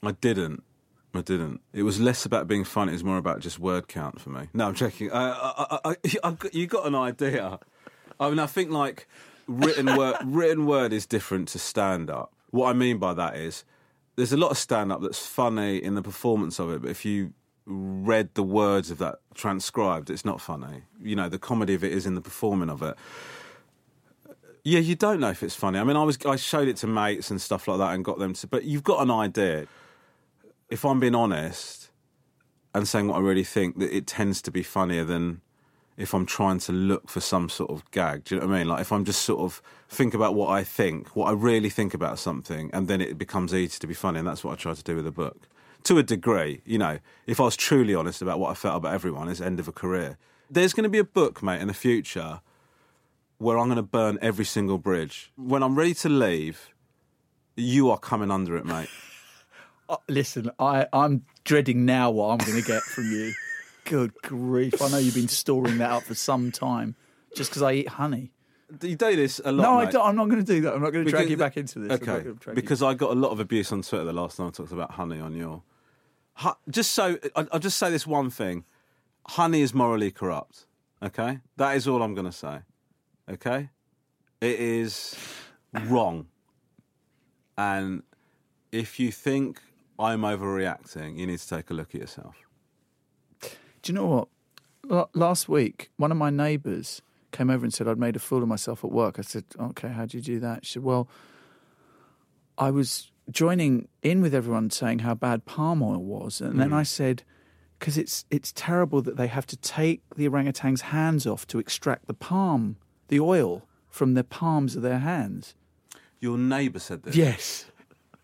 I 0.00 0.12
didn't. 0.12 0.62
I 1.16 1.22
didn't. 1.22 1.60
It 1.72 1.82
was 1.82 2.00
less 2.00 2.24
about 2.24 2.46
being 2.46 2.64
funny. 2.64 2.92
It 2.92 2.96
was 2.96 3.04
more 3.04 3.18
about 3.18 3.40
just 3.40 3.58
word 3.58 3.88
count 3.88 4.20
for 4.20 4.30
me. 4.30 4.48
No, 4.54 4.68
I'm 4.68 4.74
checking. 4.74 5.10
I, 5.10 5.30
I, 5.30 5.78
I, 5.84 5.96
I, 6.24 6.36
you 6.52 6.66
got 6.66 6.86
an 6.86 6.94
idea. 6.94 7.58
I 8.18 8.28
mean, 8.28 8.38
I 8.38 8.46
think 8.46 8.70
like 8.70 9.08
written 9.46 9.96
word. 9.96 10.16
written 10.24 10.66
word 10.66 10.92
is 10.92 11.06
different 11.06 11.48
to 11.48 11.58
stand 11.58 12.10
up. 12.10 12.32
What 12.50 12.68
I 12.68 12.72
mean 12.72 12.98
by 12.98 13.14
that 13.14 13.36
is, 13.36 13.64
there's 14.16 14.32
a 14.32 14.36
lot 14.36 14.50
of 14.50 14.58
stand 14.58 14.92
up 14.92 15.02
that's 15.02 15.26
funny 15.26 15.76
in 15.76 15.94
the 15.94 16.02
performance 16.02 16.58
of 16.58 16.70
it, 16.70 16.82
but 16.82 16.90
if 16.90 17.04
you 17.04 17.32
read 17.66 18.30
the 18.34 18.42
words 18.42 18.90
of 18.90 18.98
that 18.98 19.16
transcribed, 19.34 20.08
it's 20.08 20.24
not 20.24 20.40
funny. 20.40 20.82
You 21.02 21.16
know, 21.16 21.28
the 21.28 21.38
comedy 21.38 21.74
of 21.74 21.84
it 21.84 21.92
is 21.92 22.06
in 22.06 22.14
the 22.14 22.20
performing 22.20 22.70
of 22.70 22.82
it. 22.82 22.96
Yeah, 24.64 24.80
you 24.80 24.96
don't 24.96 25.20
know 25.20 25.30
if 25.30 25.42
it's 25.42 25.54
funny. 25.54 25.78
I 25.78 25.84
mean, 25.84 25.96
I 25.96 26.02
was 26.02 26.18
I 26.26 26.36
showed 26.36 26.66
it 26.68 26.76
to 26.78 26.86
mates 26.86 27.30
and 27.30 27.40
stuff 27.40 27.68
like 27.68 27.78
that 27.78 27.94
and 27.94 28.04
got 28.04 28.18
them 28.18 28.32
to, 28.34 28.46
but 28.46 28.64
you've 28.64 28.84
got 28.84 29.02
an 29.02 29.10
idea. 29.10 29.66
If 30.68 30.84
I'm 30.84 31.00
being 31.00 31.14
honest 31.14 31.90
and 32.74 32.86
saying 32.86 33.08
what 33.08 33.16
I 33.16 33.20
really 33.20 33.44
think, 33.44 33.78
that 33.78 33.94
it 33.94 34.06
tends 34.06 34.42
to 34.42 34.50
be 34.50 34.62
funnier 34.62 35.04
than 35.04 35.40
if 35.96 36.12
I'm 36.12 36.26
trying 36.26 36.58
to 36.60 36.72
look 36.72 37.08
for 37.08 37.20
some 37.20 37.48
sort 37.48 37.70
of 37.70 37.90
gag. 37.90 38.24
Do 38.24 38.34
you 38.34 38.40
know 38.40 38.46
what 38.46 38.54
I 38.54 38.58
mean? 38.58 38.68
Like 38.68 38.80
if 38.80 38.92
I'm 38.92 39.04
just 39.04 39.22
sort 39.22 39.40
of 39.40 39.62
think 39.88 40.12
about 40.12 40.34
what 40.34 40.50
I 40.50 40.62
think, 40.62 41.16
what 41.16 41.26
I 41.26 41.32
really 41.32 41.70
think 41.70 41.94
about 41.94 42.18
something, 42.18 42.70
and 42.72 42.86
then 42.88 43.00
it 43.00 43.16
becomes 43.16 43.54
easy 43.54 43.78
to 43.78 43.86
be 43.86 43.94
funny, 43.94 44.18
and 44.18 44.28
that's 44.28 44.44
what 44.44 44.52
I 44.52 44.56
try 44.56 44.74
to 44.74 44.82
do 44.82 44.96
with 44.96 45.04
the 45.04 45.12
book. 45.12 45.48
To 45.84 45.98
a 45.98 46.02
degree, 46.02 46.60
you 46.64 46.78
know, 46.78 46.98
if 47.26 47.40
I 47.40 47.44
was 47.44 47.56
truly 47.56 47.94
honest 47.94 48.20
about 48.20 48.40
what 48.40 48.50
I 48.50 48.54
felt 48.54 48.76
about 48.76 48.92
everyone, 48.92 49.28
it's 49.28 49.40
end 49.40 49.60
of 49.60 49.68
a 49.68 49.72
career. 49.72 50.18
There's 50.50 50.72
going 50.74 50.84
to 50.84 50.90
be 50.90 50.98
a 50.98 51.04
book, 51.04 51.42
mate, 51.42 51.60
in 51.60 51.68
the 51.68 51.74
future 51.74 52.40
where 53.38 53.58
I'm 53.58 53.66
going 53.66 53.76
to 53.76 53.82
burn 53.82 54.18
every 54.20 54.44
single 54.44 54.78
bridge. 54.78 55.30
When 55.36 55.62
I'm 55.62 55.76
ready 55.76 55.94
to 55.94 56.08
leave, 56.08 56.70
you 57.54 57.90
are 57.90 57.98
coming 57.98 58.30
under 58.30 58.56
it, 58.56 58.64
mate. 58.64 58.88
Uh, 59.88 59.96
listen, 60.08 60.50
I, 60.58 60.86
I'm 60.92 61.24
dreading 61.44 61.84
now 61.84 62.10
what 62.10 62.28
I'm 62.30 62.38
going 62.38 62.60
to 62.60 62.66
get 62.66 62.82
from 62.82 63.04
you. 63.10 63.32
Good 63.84 64.14
grief. 64.22 64.82
I 64.82 64.88
know 64.88 64.98
you've 64.98 65.14
been 65.14 65.28
storing 65.28 65.78
that 65.78 65.90
up 65.90 66.02
for 66.02 66.14
some 66.14 66.50
time 66.50 66.96
just 67.36 67.50
because 67.50 67.62
I 67.62 67.72
eat 67.72 67.88
honey. 67.88 68.32
You 68.82 68.96
do 68.96 69.14
this 69.14 69.40
a 69.44 69.52
lot. 69.52 69.62
No, 69.62 69.78
mate. 69.78 69.88
I 69.88 69.90
don't, 69.92 70.06
I'm 70.08 70.16
not 70.16 70.24
going 70.28 70.44
to 70.44 70.52
do 70.54 70.60
that. 70.62 70.74
I'm 70.74 70.82
not 70.82 70.90
going 70.90 71.04
to 71.04 71.10
drag 71.10 71.30
you 71.30 71.36
back 71.36 71.56
into 71.56 71.78
this. 71.78 71.92
Okay, 71.92 72.04
gonna 72.04 72.24
you- 72.24 72.38
because 72.54 72.82
I 72.82 72.94
got 72.94 73.12
a 73.12 73.14
lot 73.14 73.30
of 73.30 73.38
abuse 73.38 73.70
on 73.70 73.82
Twitter 73.82 74.04
the 74.04 74.12
last 74.12 74.38
time 74.38 74.48
I 74.48 74.50
talked 74.50 74.72
about 74.72 74.90
honey 74.92 75.20
on 75.20 75.36
your. 75.36 75.62
Just 76.68 76.92
so 76.92 77.16
I'll 77.36 77.60
just 77.60 77.78
say 77.78 77.90
this 77.90 78.06
one 78.08 78.28
thing: 78.28 78.64
honey 79.28 79.62
is 79.62 79.72
morally 79.72 80.10
corrupt. 80.10 80.66
Okay, 81.02 81.38
that 81.58 81.76
is 81.76 81.86
all 81.86 82.02
I'm 82.02 82.14
going 82.14 82.26
to 82.26 82.32
say. 82.32 82.58
Okay, 83.30 83.70
it 84.40 84.58
is 84.60 85.16
wrong, 85.84 86.26
and 87.56 88.02
if 88.72 88.98
you 88.98 89.12
think 89.12 89.60
I'm 89.98 90.22
overreacting, 90.22 91.18
you 91.18 91.26
need 91.26 91.38
to 91.38 91.48
take 91.48 91.70
a 91.70 91.74
look 91.74 91.94
at 91.94 92.00
yourself. 92.00 92.36
Do 93.40 93.92
you 93.92 93.94
know 93.94 94.06
what? 94.06 94.28
L- 94.90 95.10
last 95.14 95.48
week, 95.48 95.90
one 95.96 96.10
of 96.10 96.18
my 96.18 96.30
neighbours 96.30 97.02
came 97.32 97.50
over 97.50 97.64
and 97.64 97.72
said 97.72 97.88
I'd 97.88 97.98
made 97.98 98.16
a 98.16 98.18
fool 98.18 98.42
of 98.42 98.48
myself 98.48 98.84
at 98.84 98.90
work. 98.90 99.18
I 99.18 99.22
said, 99.22 99.44
"Okay, 99.58 99.88
how 99.88 100.02
did 100.02 100.14
you 100.14 100.20
do 100.20 100.40
that?" 100.40 100.64
She 100.64 100.74
said, 100.74 100.82
"Well, 100.82 101.08
I 102.58 102.70
was 102.70 103.10
joining 103.30 103.88
in 104.02 104.20
with 104.22 104.34
everyone 104.34 104.70
saying 104.70 105.00
how 105.00 105.14
bad 105.14 105.44
palm 105.44 105.82
oil 105.82 106.02
was, 106.02 106.40
and 106.40 106.58
then 106.60 106.70
mm. 106.70 106.74
I 106.74 106.82
said." 106.82 107.22
Because 107.78 107.98
it's 107.98 108.24
it's 108.30 108.52
terrible 108.52 109.02
that 109.02 109.18
they 109.18 109.26
have 109.26 109.44
to 109.48 109.56
take 109.58 110.00
the 110.16 110.26
orangutan's 110.26 110.80
hands 110.80 111.26
off 111.26 111.46
to 111.48 111.58
extract 111.58 112.06
the 112.06 112.14
palm, 112.14 112.78
the 113.08 113.20
oil 113.20 113.68
from 113.90 114.14
the 114.14 114.24
palms 114.24 114.76
of 114.76 114.82
their 114.82 115.00
hands. 115.00 115.54
Your 116.18 116.38
neighbour 116.38 116.78
said 116.78 117.02
this. 117.02 117.14
Yes. 117.14 117.66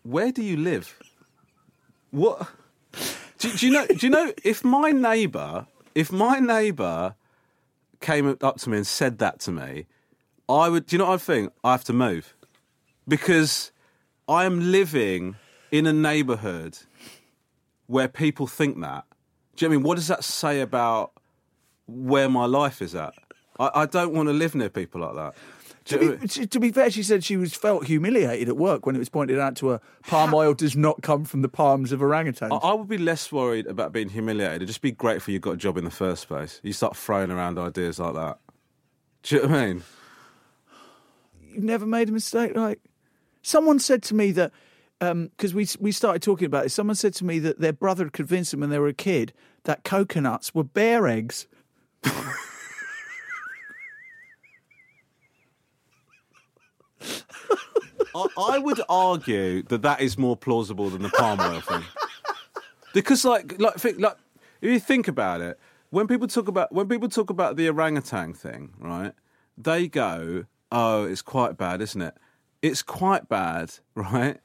Where 0.01 0.31
do 0.31 0.43
you 0.43 0.57
live? 0.57 0.97
What? 2.13 2.47
Do, 3.39 3.51
do 3.51 3.65
you 3.65 3.73
know? 3.73 3.87
Do 3.87 4.05
you 4.05 4.11
know 4.11 4.31
if 4.43 4.63
my 4.63 4.91
neighbour, 4.91 5.65
if 5.95 6.11
my 6.11 6.37
neighbour 6.37 7.15
came 8.01 8.37
up 8.39 8.59
to 8.59 8.69
me 8.69 8.77
and 8.77 8.85
said 8.85 9.17
that 9.17 9.39
to 9.39 9.51
me, 9.51 9.87
I 10.47 10.69
would. 10.69 10.85
Do 10.85 10.95
you 10.95 10.99
know 10.99 11.07
what 11.07 11.15
I 11.15 11.17
think? 11.17 11.53
I 11.63 11.71
have 11.71 11.83
to 11.85 11.93
move 11.93 12.35
because 13.07 13.71
I 14.27 14.45
am 14.45 14.71
living 14.71 15.37
in 15.71 15.87
a 15.87 15.93
neighbourhood 15.93 16.77
where 17.87 18.07
people 18.07 18.45
think 18.45 18.79
that. 18.81 19.05
Do 19.55 19.65
you 19.65 19.69
know 19.69 19.71
what 19.71 19.73
I 19.73 19.77
mean? 19.77 19.87
What 19.87 19.95
does 19.95 20.07
that 20.09 20.23
say 20.23 20.61
about 20.61 21.13
where 21.87 22.29
my 22.29 22.45
life 22.45 22.79
is 22.79 22.93
at? 22.93 23.15
I, 23.59 23.71
I 23.73 23.85
don't 23.87 24.13
want 24.13 24.29
to 24.29 24.33
live 24.33 24.53
near 24.53 24.69
people 24.69 25.01
like 25.01 25.15
that. 25.15 25.33
Do 25.85 25.95
you 25.95 26.01
know 26.01 26.11
what 26.11 26.23
I 26.23 26.25
To 26.25 26.39
be, 26.39 26.47
to 26.47 26.59
be 26.59 26.71
fair, 26.71 26.89
she 26.89 27.03
said 27.03 27.23
she 27.23 27.35
was 27.35 27.53
felt 27.53 27.85
humiliated 27.85 28.47
at 28.47 28.57
work 28.57 28.85
when 28.85 28.95
it 28.95 28.99
was 28.99 29.09
pointed 29.09 29.39
out 29.39 29.55
to 29.57 29.67
her 29.69 29.81
palm 30.07 30.33
oil 30.33 30.53
does 30.53 30.75
not 30.75 31.01
come 31.01 31.25
from 31.25 31.41
the 31.41 31.49
palms 31.49 31.91
of 31.91 31.99
orangutans. 31.99 32.51
I 32.51 32.69
I 32.69 32.73
would 32.73 32.87
be 32.87 32.97
less 32.97 33.31
worried 33.31 33.67
about 33.67 33.91
being 33.91 34.09
humiliated. 34.09 34.67
Just 34.67 34.81
be 34.81 34.91
grateful 34.91 35.33
you 35.33 35.39
got 35.39 35.55
a 35.55 35.57
job 35.57 35.77
in 35.77 35.83
the 35.83 35.91
first 35.91 36.27
place. 36.27 36.61
You 36.63 36.73
start 36.73 36.95
throwing 36.95 37.31
around 37.31 37.59
ideas 37.59 37.99
like 37.99 38.13
that. 38.15 38.39
Do 39.23 39.35
you 39.35 39.41
know 39.41 39.47
what 39.49 39.57
I 39.57 39.65
mean? 39.67 39.83
You've 41.49 41.63
never 41.63 41.85
made 41.85 42.09
a 42.09 42.11
mistake. 42.11 42.55
Like 42.55 42.79
someone 43.41 43.79
said 43.79 44.03
to 44.03 44.15
me 44.15 44.31
that 44.31 44.51
um, 45.01 45.27
because 45.35 45.53
we 45.53 45.67
we 45.79 45.91
started 45.91 46.21
talking 46.21 46.45
about 46.45 46.65
it. 46.65 46.69
Someone 46.69 46.95
said 46.95 47.13
to 47.15 47.25
me 47.25 47.39
that 47.39 47.59
their 47.59 47.73
brother 47.73 48.05
had 48.05 48.13
convinced 48.13 48.51
them 48.51 48.61
when 48.61 48.69
they 48.69 48.79
were 48.79 48.87
a 48.87 48.93
kid 48.93 49.33
that 49.63 49.83
coconuts 49.83 50.55
were 50.55 50.63
bear 50.63 51.07
eggs. 51.07 51.47
I, 58.15 58.27
I 58.37 58.57
would 58.59 58.81
argue 58.89 59.63
that 59.63 59.81
that 59.81 60.01
is 60.01 60.17
more 60.17 60.35
plausible 60.37 60.89
than 60.89 61.01
the 61.01 61.09
palm 61.09 61.39
oil 61.39 61.61
thing. 61.61 61.83
Because, 62.93 63.25
like, 63.25 63.59
like, 63.59 63.75
think, 63.75 63.99
like, 63.99 64.17
if 64.61 64.71
you 64.71 64.79
think 64.79 65.07
about 65.07 65.41
it, 65.41 65.59
when 65.89 66.07
people 66.07 66.27
talk 66.27 66.47
about 66.47 66.71
when 66.71 66.87
people 66.87 67.09
talk 67.09 67.29
about 67.29 67.55
the 67.55 67.67
orangutan 67.69 68.33
thing, 68.33 68.73
right? 68.79 69.13
They 69.57 69.87
go, 69.87 70.45
"Oh, 70.71 71.05
it's 71.05 71.21
quite 71.21 71.57
bad, 71.57 71.81
isn't 71.81 72.01
it?" 72.01 72.15
It's 72.61 72.81
quite 72.81 73.29
bad, 73.29 73.73
right? 73.95 74.39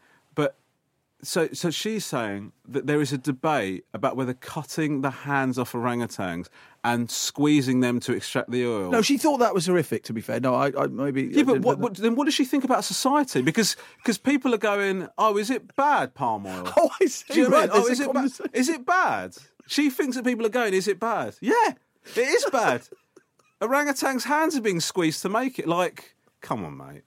So, 1.20 1.48
so 1.52 1.70
she's 1.70 2.04
saying 2.06 2.52
that 2.68 2.86
there 2.86 3.00
is 3.00 3.12
a 3.12 3.18
debate 3.18 3.84
about 3.92 4.16
whether 4.16 4.34
cutting 4.34 5.00
the 5.00 5.10
hands 5.10 5.58
off 5.58 5.72
orangutans 5.72 6.46
and 6.84 7.10
squeezing 7.10 7.80
them 7.80 7.98
to 8.00 8.12
extract 8.12 8.52
the 8.52 8.64
oil. 8.64 8.90
No, 8.92 9.02
she 9.02 9.18
thought 9.18 9.38
that 9.38 9.52
was 9.52 9.66
horrific. 9.66 10.04
To 10.04 10.12
be 10.12 10.20
fair, 10.20 10.38
no, 10.38 10.54
I, 10.54 10.68
I 10.78 10.86
maybe 10.86 11.24
Yeah, 11.24 11.40
I 11.40 11.42
but 11.44 11.60
what, 11.62 11.78
what, 11.80 11.94
then 11.96 12.14
what 12.14 12.26
does 12.26 12.34
she 12.34 12.44
think 12.44 12.62
about 12.62 12.84
society? 12.84 13.42
Because 13.42 13.76
because 13.96 14.16
people 14.16 14.54
are 14.54 14.58
going, 14.58 15.08
oh, 15.18 15.36
is 15.38 15.50
it 15.50 15.74
bad 15.74 16.14
palm 16.14 16.46
oil? 16.46 16.72
Oh, 16.76 16.88
I 17.00 17.06
see. 17.06 17.24
Do 17.34 17.40
you 17.40 17.48
know 17.48 17.50
what 17.50 17.56
I 17.56 17.60
right, 17.66 17.74
mean? 17.74 17.82
Oh, 17.82 17.88
is 17.88 18.00
it, 18.00 18.12
ba- 18.12 18.50
is 18.58 18.68
it 18.68 18.86
bad? 18.86 19.36
She 19.66 19.90
thinks 19.90 20.14
that 20.16 20.24
people 20.24 20.46
are 20.46 20.50
going, 20.50 20.72
is 20.72 20.86
it 20.86 21.00
bad? 21.00 21.34
Yeah, 21.40 21.72
it 22.14 22.18
is 22.28 22.46
bad. 22.52 22.82
Orangutan's 23.60 24.22
hands 24.24 24.56
are 24.56 24.60
being 24.60 24.78
squeezed 24.78 25.20
to 25.22 25.28
make 25.28 25.58
it. 25.58 25.66
Like, 25.66 26.14
come 26.40 26.64
on, 26.64 26.76
mate. 26.76 27.02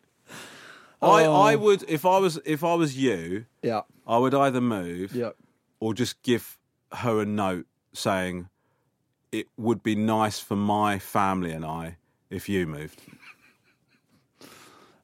I, 1.03 1.25
Oh. 1.25 1.33
I 1.41 1.55
would 1.55 1.83
if 1.89 2.05
I 2.05 2.19
was 2.19 2.39
if 2.45 2.63
I 2.63 2.75
was 2.75 2.95
you, 2.95 3.45
Yeah, 3.63 3.81
I 4.11 4.17
would 4.17 4.35
either 4.35 4.59
move 4.59 5.15
yeah. 5.15 5.29
or 5.79 5.93
just 5.93 6.21
give 6.21 6.57
her 6.91 7.21
a 7.21 7.25
note 7.25 7.65
saying 7.93 8.49
it 9.31 9.47
would 9.55 9.81
be 9.81 9.95
nice 9.95 10.37
for 10.37 10.57
my 10.57 10.99
family 10.99 11.51
and 11.51 11.63
I 11.63 11.95
if 12.29 12.49
you 12.49 12.67
moved. 12.67 13.01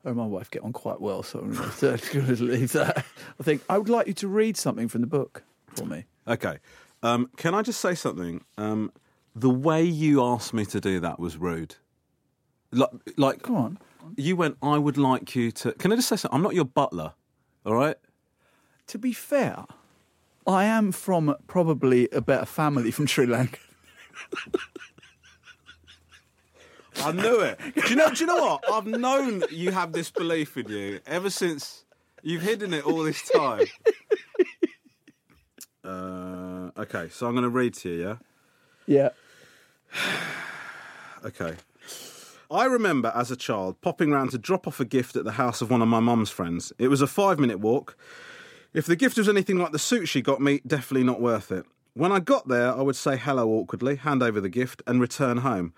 Her 0.04 0.10
and 0.10 0.18
my 0.18 0.26
wife 0.26 0.52
get 0.52 0.64
on 0.64 0.74
quite 0.74 1.00
well, 1.00 1.24
so 1.24 1.40
I'm 1.40 1.54
going 1.54 1.98
to 2.36 2.44
leave 2.44 2.74
that. 2.74 3.06
I 3.40 3.44
think 3.44 3.62
I 3.70 3.78
would 3.78 3.88
like 3.88 4.08
you 4.08 4.14
to 4.16 4.28
read 4.28 4.58
something 4.58 4.90
from 4.90 5.00
the 5.00 5.08
book 5.08 5.42
for 5.74 5.86
me. 5.86 6.04
Okay. 6.28 6.58
Um, 7.02 7.30
can 7.38 7.56
I 7.56 7.62
just 7.62 7.80
say 7.80 7.96
something? 7.96 8.44
Um, 8.58 8.92
the 9.34 9.50
way 9.50 9.84
you 9.86 10.22
asked 10.22 10.54
me 10.54 10.66
to 10.66 10.82
do 10.82 11.00
that 11.00 11.18
was 11.18 11.38
rude. 11.38 11.76
Like, 12.74 12.90
like 13.16 13.42
Go 13.44 13.56
on. 13.56 13.80
you 14.18 14.36
went, 14.36 14.58
I 14.62 14.78
would 14.78 14.98
like 14.98 15.34
you 15.34 15.50
to. 15.52 15.72
Can 15.72 15.94
I 15.94 15.96
just 15.96 16.10
say 16.10 16.18
something? 16.18 16.36
I'm 16.36 16.44
not 16.44 16.56
your 16.56 16.66
butler, 16.66 17.14
all 17.66 17.74
right? 17.74 17.96
To 18.88 18.98
be 18.98 19.14
fair, 19.14 19.66
I 20.46 20.66
am 20.66 20.92
from 20.92 21.36
probably 21.48 22.08
a 22.12 22.22
better 22.22 22.46
family 22.46 22.92
from 22.92 23.06
Sri 23.08 23.26
Lanka. 23.26 23.60
I 27.04 27.12
knew 27.12 27.40
it. 27.42 27.60
do 27.76 27.90
you 27.90 27.96
know? 27.96 28.10
Do 28.10 28.20
you 28.22 28.26
know 28.26 28.38
what? 28.38 28.64
I've 28.72 28.88
known 28.88 29.44
you 29.52 29.72
have 29.72 29.92
this 29.92 30.10
belief 30.10 30.58
in 30.58 30.68
you 30.70 31.00
ever 31.06 31.30
since 31.30 31.84
you've 32.24 32.42
hidden 32.42 32.74
it 32.74 32.86
all 32.86 33.04
this 33.04 33.28
time. 33.30 33.66
Uh, 35.88 36.70
okay, 36.78 37.08
so 37.08 37.28
I'm 37.28 37.32
going 37.32 37.44
to 37.44 37.50
read 37.50 37.74
to 37.76 37.90
you, 37.90 38.04
yeah? 38.04 38.16
Yeah. 38.86 39.10
Okay. 41.26 41.56
I 42.52 42.66
remember 42.66 43.12
as 43.16 43.32
a 43.32 43.36
child 43.36 43.82
popping 43.82 44.12
round 44.12 44.30
to 44.32 44.38
drop 44.38 44.68
off 44.68 44.80
a 44.80 44.86
gift 44.86 45.16
at 45.16 45.24
the 45.24 45.32
house 45.32 45.62
of 45.62 45.72
one 45.72 45.82
of 45.82 45.88
my 45.88 46.00
mum's 46.00 46.30
friends. 46.30 46.72
It 46.78 46.90
was 46.90 47.02
a 47.02 47.08
five 47.08 47.40
minute 47.40 47.60
walk. 47.60 47.98
If 48.74 48.86
the 48.86 48.96
gift 48.96 49.18
was 49.18 49.30
anything 49.30 49.58
like 49.58 49.72
the 49.72 49.80
suit 49.80 50.08
she 50.08 50.22
got 50.22 50.42
me, 50.42 50.62
definitely 50.68 51.06
not 51.06 51.22
worth 51.22 51.52
it. 51.52 51.66
When 51.94 52.12
I 52.12 52.20
got 52.20 52.48
there, 52.48 52.72
I 52.72 52.82
would 52.82 52.96
say 52.96 53.18
hello 53.18 53.50
awkwardly, 53.50 53.96
hand 53.96 54.22
over 54.22 54.40
the 54.40 54.50
gift, 54.50 54.84
and 54.86 55.02
return 55.02 55.38
home. 55.38 55.74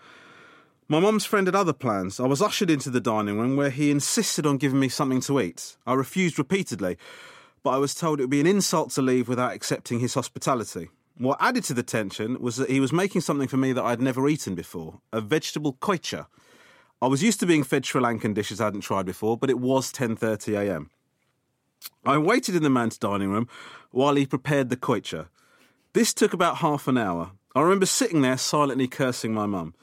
My 0.88 1.00
mum's 1.00 1.24
friend 1.24 1.48
had 1.48 1.56
other 1.56 1.72
plans. 1.72 2.20
I 2.20 2.26
was 2.26 2.42
ushered 2.42 2.72
into 2.72 2.90
the 2.90 3.00
dining 3.00 3.40
room 3.40 3.56
where 3.56 3.70
he 3.70 3.92
insisted 3.92 4.46
on 4.48 4.58
giving 4.58 4.80
me 4.80 4.90
something 4.90 5.22
to 5.22 5.40
eat. 5.40 5.78
I 5.86 5.94
refused 5.94 6.40
repeatedly, 6.40 6.98
but 7.64 7.70
I 7.70 7.78
was 7.78 7.94
told 7.94 8.20
it 8.20 8.24
would 8.24 8.32
be 8.32 8.42
an 8.42 8.48
insult 8.48 8.90
to 8.92 9.02
leave 9.02 9.30
without 9.30 9.54
accepting 9.54 10.00
his 10.00 10.16
hospitality. 10.16 10.90
What 11.18 11.38
added 11.40 11.64
to 11.66 11.76
the 11.76 11.84
tension 11.84 12.42
was 12.42 12.56
that 12.56 12.72
he 12.72 12.80
was 12.80 12.92
making 12.92 13.22
something 13.22 13.48
for 13.48 13.58
me 13.58 13.72
that 13.72 13.84
I'd 13.84 14.02
never 14.02 14.28
eaten 14.28 14.56
before 14.56 15.00
a 15.14 15.22
vegetable 15.22 15.74
koicha. 15.74 16.26
I 17.02 17.08
was 17.08 17.22
used 17.22 17.40
to 17.42 17.46
being 17.46 17.64
fed 17.64 17.86
Sri 17.86 18.02
Lankan 18.02 18.34
dishes 18.34 18.60
I 18.60 18.66
hadn't 18.66 18.82
tried 18.82 19.06
before, 19.06 19.38
but 19.38 19.50
it 19.50 19.60
was 19.60 19.92
10:30 19.94 20.58
a.m. 20.58 20.90
I 22.06 22.18
waited 22.18 22.56
in 22.56 22.64
the 22.64 22.70
man's 22.70 22.98
dining 22.98 23.30
room 23.30 23.48
while 23.92 24.16
he 24.16 24.26
prepared 24.26 24.70
the 24.70 24.78
koicha. 24.78 25.28
This 25.94 26.14
took 26.14 26.34
about 26.34 26.58
half 26.58 26.88
an 26.88 26.98
hour. 26.98 27.32
I 27.56 27.62
remember 27.62 27.86
sitting 27.86 28.22
there 28.22 28.38
silently 28.38 28.88
cursing 28.88 29.34
my 29.34 29.46
mum. 29.46 29.74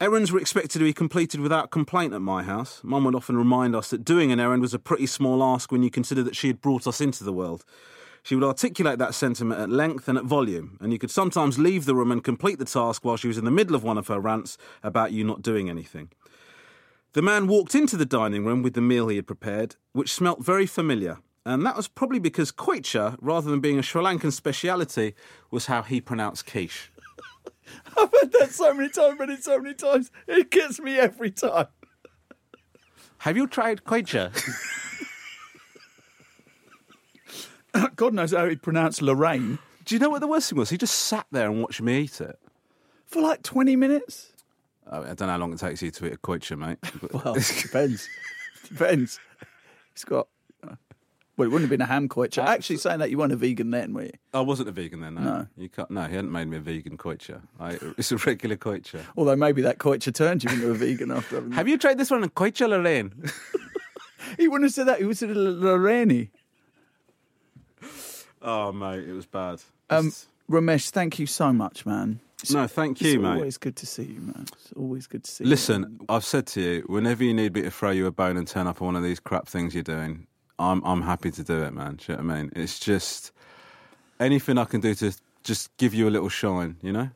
Errands 0.00 0.32
were 0.32 0.38
expected 0.38 0.78
to 0.78 0.84
be 0.84 0.94
completed 0.94 1.40
without 1.40 1.70
complaint 1.70 2.14
at 2.14 2.22
my 2.22 2.42
house. 2.42 2.80
Mum 2.82 3.04
would 3.04 3.14
often 3.14 3.36
remind 3.36 3.76
us 3.76 3.90
that 3.90 4.04
doing 4.04 4.32
an 4.32 4.40
errand 4.40 4.62
was 4.62 4.72
a 4.72 4.78
pretty 4.78 5.06
small 5.06 5.42
ask 5.42 5.70
when 5.70 5.82
you 5.82 5.90
consider 5.90 6.22
that 6.22 6.36
she 6.36 6.46
had 6.46 6.62
brought 6.62 6.86
us 6.86 7.00
into 7.00 7.24
the 7.24 7.32
world. 7.32 7.64
She 8.22 8.34
would 8.34 8.44
articulate 8.44 8.98
that 8.98 9.14
sentiment 9.14 9.60
at 9.60 9.70
length 9.70 10.08
and 10.08 10.16
at 10.16 10.24
volume, 10.24 10.78
and 10.80 10.92
you 10.92 10.98
could 10.98 11.10
sometimes 11.10 11.58
leave 11.58 11.84
the 11.84 11.94
room 11.94 12.12
and 12.12 12.24
complete 12.24 12.58
the 12.58 12.64
task 12.64 13.04
while 13.04 13.16
she 13.16 13.28
was 13.28 13.38
in 13.38 13.44
the 13.44 13.50
middle 13.50 13.74
of 13.74 13.82
one 13.82 13.98
of 13.98 14.08
her 14.08 14.20
rants 14.20 14.56
about 14.82 15.12
you 15.12 15.24
not 15.24 15.42
doing 15.42 15.68
anything. 15.68 16.10
The 17.12 17.22
man 17.22 17.48
walked 17.48 17.74
into 17.74 17.96
the 17.96 18.06
dining 18.06 18.44
room 18.44 18.62
with 18.62 18.74
the 18.74 18.80
meal 18.80 19.08
he 19.08 19.16
had 19.16 19.26
prepared, 19.26 19.74
which 19.92 20.12
smelt 20.12 20.44
very 20.44 20.66
familiar, 20.66 21.18
and 21.44 21.66
that 21.66 21.76
was 21.76 21.88
probably 21.88 22.20
because 22.20 22.52
koicha, 22.52 23.16
rather 23.20 23.50
than 23.50 23.58
being 23.60 23.78
a 23.80 23.82
Sri 23.82 24.00
Lankan 24.02 24.32
speciality, 24.32 25.14
was 25.50 25.66
how 25.66 25.82
he 25.82 26.00
pronounced 26.00 26.46
quiche. 26.46 26.92
I've 27.98 28.10
heard 28.12 28.32
that 28.38 28.50
so 28.52 28.72
many 28.74 28.90
times, 28.90 29.18
it's 29.20 29.44
so 29.44 29.58
many 29.58 29.74
times. 29.74 30.10
It 30.28 30.50
gets 30.50 30.78
me 30.78 30.98
every 30.98 31.32
time. 31.32 31.66
Have 33.18 33.36
you 33.36 33.46
tried 33.48 33.84
koicha? 33.84 34.30
God 37.96 38.14
knows 38.14 38.32
how 38.32 38.48
he 38.48 38.56
pronounced 38.56 39.00
Lorraine 39.00 39.58
Do 39.84 39.94
you 39.94 39.98
know 40.00 40.10
what 40.10 40.20
the 40.20 40.26
worst 40.26 40.50
thing 40.50 40.58
was? 40.58 40.70
He 40.70 40.76
just 40.78 40.94
sat 40.94 41.26
there 41.30 41.48
and 41.50 41.60
watched 41.62 41.80
me 41.82 42.00
eat 42.02 42.20
it. 42.20 42.38
for 43.06 43.20
like 43.22 43.42
20 43.42 43.76
minutes. 43.76 44.32
I 44.90 45.14
don't 45.14 45.20
know 45.20 45.28
how 45.28 45.38
long 45.38 45.52
it 45.52 45.58
takes 45.60 45.82
you 45.82 45.90
to 45.92 46.06
eat 46.06 46.12
a 46.14 46.16
koicha, 46.18 46.58
mate. 46.58 46.78
Well, 47.24 47.34
it 47.36 47.58
depends. 47.62 48.08
depends. 48.68 49.20
It's 49.92 50.04
got. 50.04 50.26
uh, 50.64 50.74
Well, 51.36 51.46
it 51.46 51.52
wouldn't 51.52 51.62
have 51.62 51.70
been 51.70 51.80
a 51.80 51.86
ham 51.86 52.08
koicha. 52.08 52.42
Actually, 52.44 52.76
saying 52.78 52.98
that 52.98 53.10
you 53.10 53.16
weren't 53.18 53.32
a 53.32 53.36
vegan 53.36 53.70
then, 53.70 53.94
were 53.94 54.02
you? 54.04 54.10
I 54.34 54.40
wasn't 54.40 54.68
a 54.68 54.72
vegan 54.72 55.00
then. 55.00 55.14
No, 55.14 55.20
No. 55.22 55.46
you 55.56 55.68
can't. 55.68 55.90
No, 55.90 56.04
he 56.06 56.14
hadn't 56.16 56.32
made 56.32 56.48
me 56.48 56.56
a 56.56 56.60
vegan 56.60 56.96
koicha. 56.98 57.40
I, 57.60 57.78
it's 57.98 58.10
a 58.12 58.16
regular 58.16 58.56
koicha. 58.56 59.00
Although 59.16 59.36
maybe 59.36 59.62
that 59.62 59.78
koicha 59.78 60.12
turned 60.12 60.42
you 60.44 60.50
into 60.50 60.70
a 60.70 60.74
vegan 60.74 61.10
after 61.12 61.36
having. 61.36 61.52
Have 61.52 61.68
you 61.68 61.78
tried 61.78 61.98
this 61.98 62.10
one 62.10 62.22
in 62.24 62.30
koicha, 62.30 62.68
Lorraine? 62.68 63.12
He 64.38 64.48
wouldn't 64.48 64.66
have 64.66 64.74
said 64.74 64.86
that. 64.88 64.98
He 64.98 65.04
would 65.04 65.10
have 65.12 65.18
said 65.18 65.36
Lorraine. 65.36 66.30
oh, 68.42 68.72
mate, 68.72 69.08
it 69.08 69.12
was 69.12 69.26
bad. 69.26 69.60
Um, 69.88 70.06
Just- 70.06 70.26
Romesh, 70.50 70.90
thank 70.90 71.18
you 71.18 71.26
so 71.26 71.52
much, 71.52 71.86
man. 71.86 72.20
No, 72.50 72.66
thank 72.66 73.00
it's 73.00 73.12
you, 73.12 73.20
mate. 73.20 73.28
It's 73.28 73.36
always 73.36 73.58
good 73.58 73.76
to 73.76 73.86
see 73.86 74.02
you, 74.04 74.20
man. 74.20 74.46
It's 74.54 74.72
always 74.76 75.06
good 75.06 75.24
to 75.24 75.30
see 75.30 75.44
Listen, 75.44 75.82
you. 75.82 75.88
Listen, 75.88 76.06
I've 76.08 76.24
said 76.24 76.46
to 76.48 76.60
you, 76.60 76.82
whenever 76.86 77.22
you 77.24 77.34
need 77.34 77.54
me 77.54 77.62
to 77.62 77.70
throw 77.70 77.90
you 77.90 78.06
a 78.06 78.10
bone 78.12 78.36
and 78.36 78.46
turn 78.48 78.66
up 78.66 78.80
on 78.80 78.86
one 78.86 78.96
of 78.96 79.02
these 79.02 79.20
crap 79.20 79.46
things 79.48 79.74
you're 79.74 79.82
doing, 79.82 80.26
I'm 80.58 80.82
I'm 80.84 81.02
happy 81.02 81.30
to 81.32 81.42
do 81.44 81.62
it, 81.62 81.72
man. 81.72 81.96
Do 81.96 82.12
you 82.12 82.18
know 82.18 82.24
what 82.24 82.34
I 82.34 82.42
mean? 82.42 82.52
It's 82.56 82.78
just 82.78 83.32
anything 84.18 84.58
I 84.58 84.64
can 84.64 84.80
do 84.80 84.94
to 84.94 85.12
just 85.42 85.76
give 85.76 85.94
you 85.94 86.08
a 86.08 86.10
little 86.10 86.28
shine, 86.28 86.76
you 86.82 86.92
know? 86.92 87.10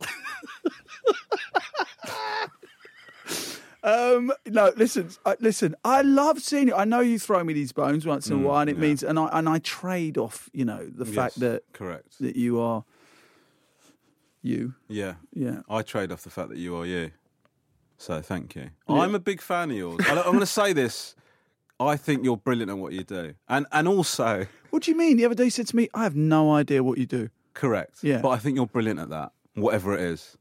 Um, 3.84 4.32
no, 4.46 4.72
listen, 4.76 5.08
I, 5.26 5.34
listen. 5.40 5.74
I 5.84 6.02
love 6.02 6.38
seeing 6.40 6.68
you. 6.68 6.74
I 6.76 6.84
know 6.84 7.00
you 7.00 7.18
throw 7.18 7.42
me 7.42 7.52
these 7.52 7.72
bones 7.72 8.06
once 8.06 8.28
in 8.28 8.34
a 8.34 8.38
while, 8.38 8.60
and 8.60 8.70
it 8.70 8.76
Mm, 8.76 8.80
yeah. 8.80 8.86
means, 8.86 9.02
and 9.02 9.18
I 9.18 9.26
and 9.32 9.48
I 9.48 9.58
trade 9.58 10.16
off, 10.16 10.48
you 10.52 10.64
know, 10.64 10.86
the 10.86 11.04
fact 11.04 11.40
that 11.40 11.64
correct. 11.72 12.20
that 12.20 12.36
you 12.36 12.60
are 12.60 12.84
you. 14.42 14.74
Yeah. 14.88 15.14
Yeah. 15.32 15.60
I 15.70 15.82
trade 15.82 16.12
off 16.12 16.22
the 16.22 16.30
fact 16.30 16.48
that 16.50 16.58
you 16.58 16.76
are 16.76 16.86
you. 16.86 17.10
So 17.98 18.20
thank 18.20 18.54
you. 18.56 18.70
I'm 18.88 19.14
a 19.14 19.20
big 19.20 19.40
fan 19.40 19.70
of 19.70 19.76
yours. 19.76 20.00
I- 20.08 20.16
I'm 20.18 20.24
going 20.24 20.40
to 20.40 20.46
say 20.46 20.72
this. 20.72 21.14
I 21.80 21.96
think 21.96 22.24
you're 22.24 22.36
brilliant 22.36 22.70
at 22.70 22.78
what 22.78 22.92
you 22.92 23.02
do. 23.04 23.34
And 23.48 23.66
and 23.72 23.88
also, 23.88 24.46
What 24.70 24.82
do 24.84 24.90
you 24.90 24.96
mean? 24.96 25.16
The 25.16 25.24
other 25.24 25.34
day 25.34 25.44
you 25.44 25.50
said 25.50 25.66
to 25.68 25.76
me, 25.76 25.88
"I 25.94 26.02
have 26.04 26.14
no 26.16 26.52
idea 26.52 26.82
what 26.82 26.98
you 26.98 27.06
do." 27.06 27.28
correct. 27.54 27.98
Yeah. 28.02 28.20
But 28.22 28.30
I 28.30 28.38
think 28.38 28.56
you're 28.56 28.66
brilliant 28.66 28.98
at 29.00 29.10
that, 29.10 29.32
whatever 29.54 29.92
it 29.94 30.00
is. 30.00 30.36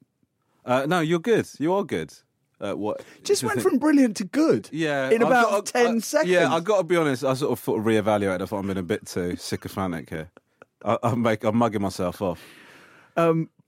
Uh, 0.65 0.85
no, 0.87 0.99
you're 1.01 1.19
good. 1.19 1.47
You 1.59 1.73
are 1.73 1.83
good. 1.83 2.13
At 2.61 2.77
what? 2.77 3.03
Just 3.23 3.43
went 3.43 3.59
from 3.61 3.79
brilliant 3.79 4.17
to 4.17 4.23
good. 4.23 4.69
Yeah, 4.71 5.09
in 5.09 5.21
I've 5.23 5.27
about 5.29 5.49
got- 5.49 5.65
ten 5.65 5.95
I- 5.95 5.99
seconds. 5.99 6.31
Yeah, 6.31 6.53
I've 6.53 6.63
got 6.63 6.77
to 6.77 6.83
be 6.83 6.95
honest. 6.95 7.23
I 7.23 7.33
sort 7.33 7.51
of 7.51 7.59
thought 7.59 7.79
reevaluated. 7.83 8.41
I 8.41 8.45
thought 8.45 8.59
I'm 8.59 8.67
being 8.67 8.77
a 8.77 8.83
bit 8.83 9.05
too 9.07 9.35
sycophantic 9.35 10.09
here. 10.09 10.29
I, 10.85 10.97
I'm, 11.03 11.21
make, 11.23 11.43
I'm 11.43 11.57
mugging 11.57 11.81
myself 11.81 12.21
off. 12.21 12.39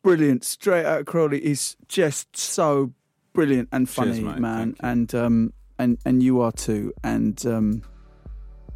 Brilliant. 0.04 0.44
Straight 0.44 0.86
out 0.86 1.00
of 1.00 1.06
Crawley 1.08 1.44
is 1.44 1.76
just 1.88 2.38
so 2.38 2.94
brilliant 3.34 3.70
and 3.72 3.90
funny, 3.90 4.22
mate. 4.22 4.38
man. 4.38 4.76
And 4.82 5.14
um, 5.16 5.54
and 5.80 5.98
and 6.06 6.22
you 6.22 6.42
are 6.42 6.52
too. 6.52 6.94
And 7.04 7.44
um, 7.48 7.82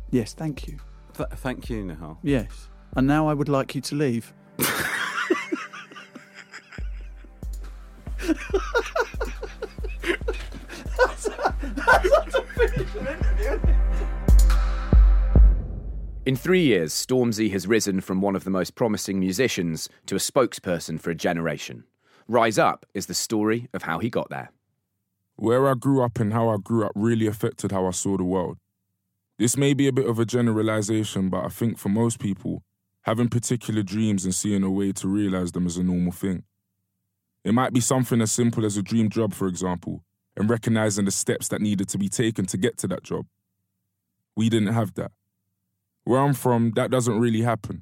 yes, 0.09 0.33
thank 0.33 0.67
you. 0.67 0.77
Th- 1.15 1.29
thank 1.35 1.69
you, 1.69 1.83
Nihal. 1.83 2.17
Yes. 2.23 2.69
And 2.95 3.05
now 3.05 3.27
I 3.27 3.33
would 3.33 3.49
like 3.49 3.75
you 3.75 3.81
to 3.81 3.95
leave. 3.95 4.33
In 16.27 16.35
three 16.35 16.63
years, 16.63 16.91
Stormzy 16.91 17.49
has 17.53 17.67
risen 17.67 18.01
from 18.01 18.19
one 18.19 18.35
of 18.35 18.43
the 18.43 18.49
most 18.49 18.75
promising 18.75 19.17
musicians 19.17 19.87
to 20.07 20.15
a 20.15 20.17
spokesperson 20.17 20.99
for 20.99 21.09
a 21.09 21.15
generation. 21.15 21.85
Rise 22.27 22.59
Up 22.59 22.85
is 22.93 23.05
the 23.05 23.13
story 23.13 23.69
of 23.73 23.83
how 23.83 23.99
he 23.99 24.09
got 24.09 24.29
there. 24.29 24.51
Where 25.37 25.69
I 25.69 25.73
grew 25.73 26.03
up 26.03 26.19
and 26.19 26.33
how 26.33 26.49
I 26.49 26.57
grew 26.61 26.85
up 26.85 26.91
really 26.95 27.27
affected 27.27 27.71
how 27.71 27.85
I 27.87 27.91
saw 27.91 28.17
the 28.17 28.25
world. 28.25 28.57
This 29.39 29.55
may 29.55 29.73
be 29.73 29.87
a 29.87 29.93
bit 29.93 30.05
of 30.05 30.19
a 30.19 30.25
generalization, 30.25 31.29
but 31.29 31.45
I 31.45 31.47
think 31.47 31.77
for 31.77 31.87
most 31.87 32.19
people, 32.19 32.61
having 33.03 33.29
particular 33.29 33.81
dreams 33.81 34.25
and 34.25 34.35
seeing 34.35 34.63
a 34.63 34.69
way 34.69 34.91
to 34.91 35.07
realize 35.07 35.53
them 35.53 35.65
is 35.65 35.77
a 35.77 35.83
normal 35.83 36.11
thing. 36.11 36.43
It 37.45 37.53
might 37.53 37.71
be 37.71 37.79
something 37.79 38.19
as 38.19 38.33
simple 38.33 38.65
as 38.65 38.75
a 38.75 38.83
dream 38.83 39.09
job, 39.09 39.33
for 39.33 39.47
example, 39.47 40.03
and 40.35 40.49
recognizing 40.49 41.05
the 41.05 41.11
steps 41.11 41.47
that 41.47 41.61
needed 41.61 41.87
to 41.87 41.97
be 41.97 42.09
taken 42.09 42.45
to 42.47 42.57
get 42.57 42.77
to 42.79 42.87
that 42.89 43.03
job. 43.03 43.27
We 44.35 44.49
didn't 44.49 44.73
have 44.73 44.93
that. 44.95 45.13
Where 46.07 46.21
I'm 46.21 46.33
from, 46.33 46.71
that 46.77 46.89
doesn't 46.89 47.19
really 47.19 47.41
happen. 47.41 47.81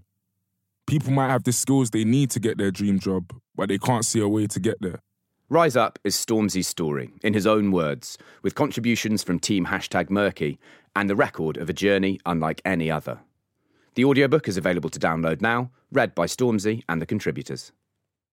People 0.88 1.12
might 1.12 1.30
have 1.30 1.44
the 1.44 1.52
skills 1.52 1.92
they 1.92 2.04
need 2.04 2.32
to 2.32 2.40
get 2.40 2.58
their 2.58 2.72
dream 2.72 2.98
job, 2.98 3.32
but 3.56 3.70
they 3.70 3.78
can't 3.78 4.04
see 4.04 4.20
a 4.20 4.28
way 4.28 4.48
to 4.48 4.60
get 4.60 4.82
there. 4.82 5.04
Rise 5.48 5.76
Up 5.76 6.00
is 6.04 6.16
Stormzy's 6.16 6.68
story, 6.68 7.12
in 7.22 7.36
his 7.36 7.46
own 7.46 7.72
words, 7.72 8.18
with 8.42 8.56
contributions 8.56 9.22
from 9.22 9.38
Team 9.38 9.68
Hashtag 9.68 10.10
Merky 10.10 10.58
and 10.96 11.08
the 11.08 11.16
record 11.16 11.56
of 11.58 11.70
a 11.70 11.74
journey 11.74 12.20
unlike 12.26 12.64
any 12.66 12.90
other. 12.90 13.20
The 13.94 14.06
audiobook 14.06 14.48
is 14.48 14.58
available 14.58 14.90
to 14.90 15.00
download 15.00 15.40
now, 15.40 15.70
read 15.92 16.16
by 16.16 16.26
Stormzy 16.26 16.82
and 16.90 17.00
the 17.00 17.06
contributors. 17.06 17.74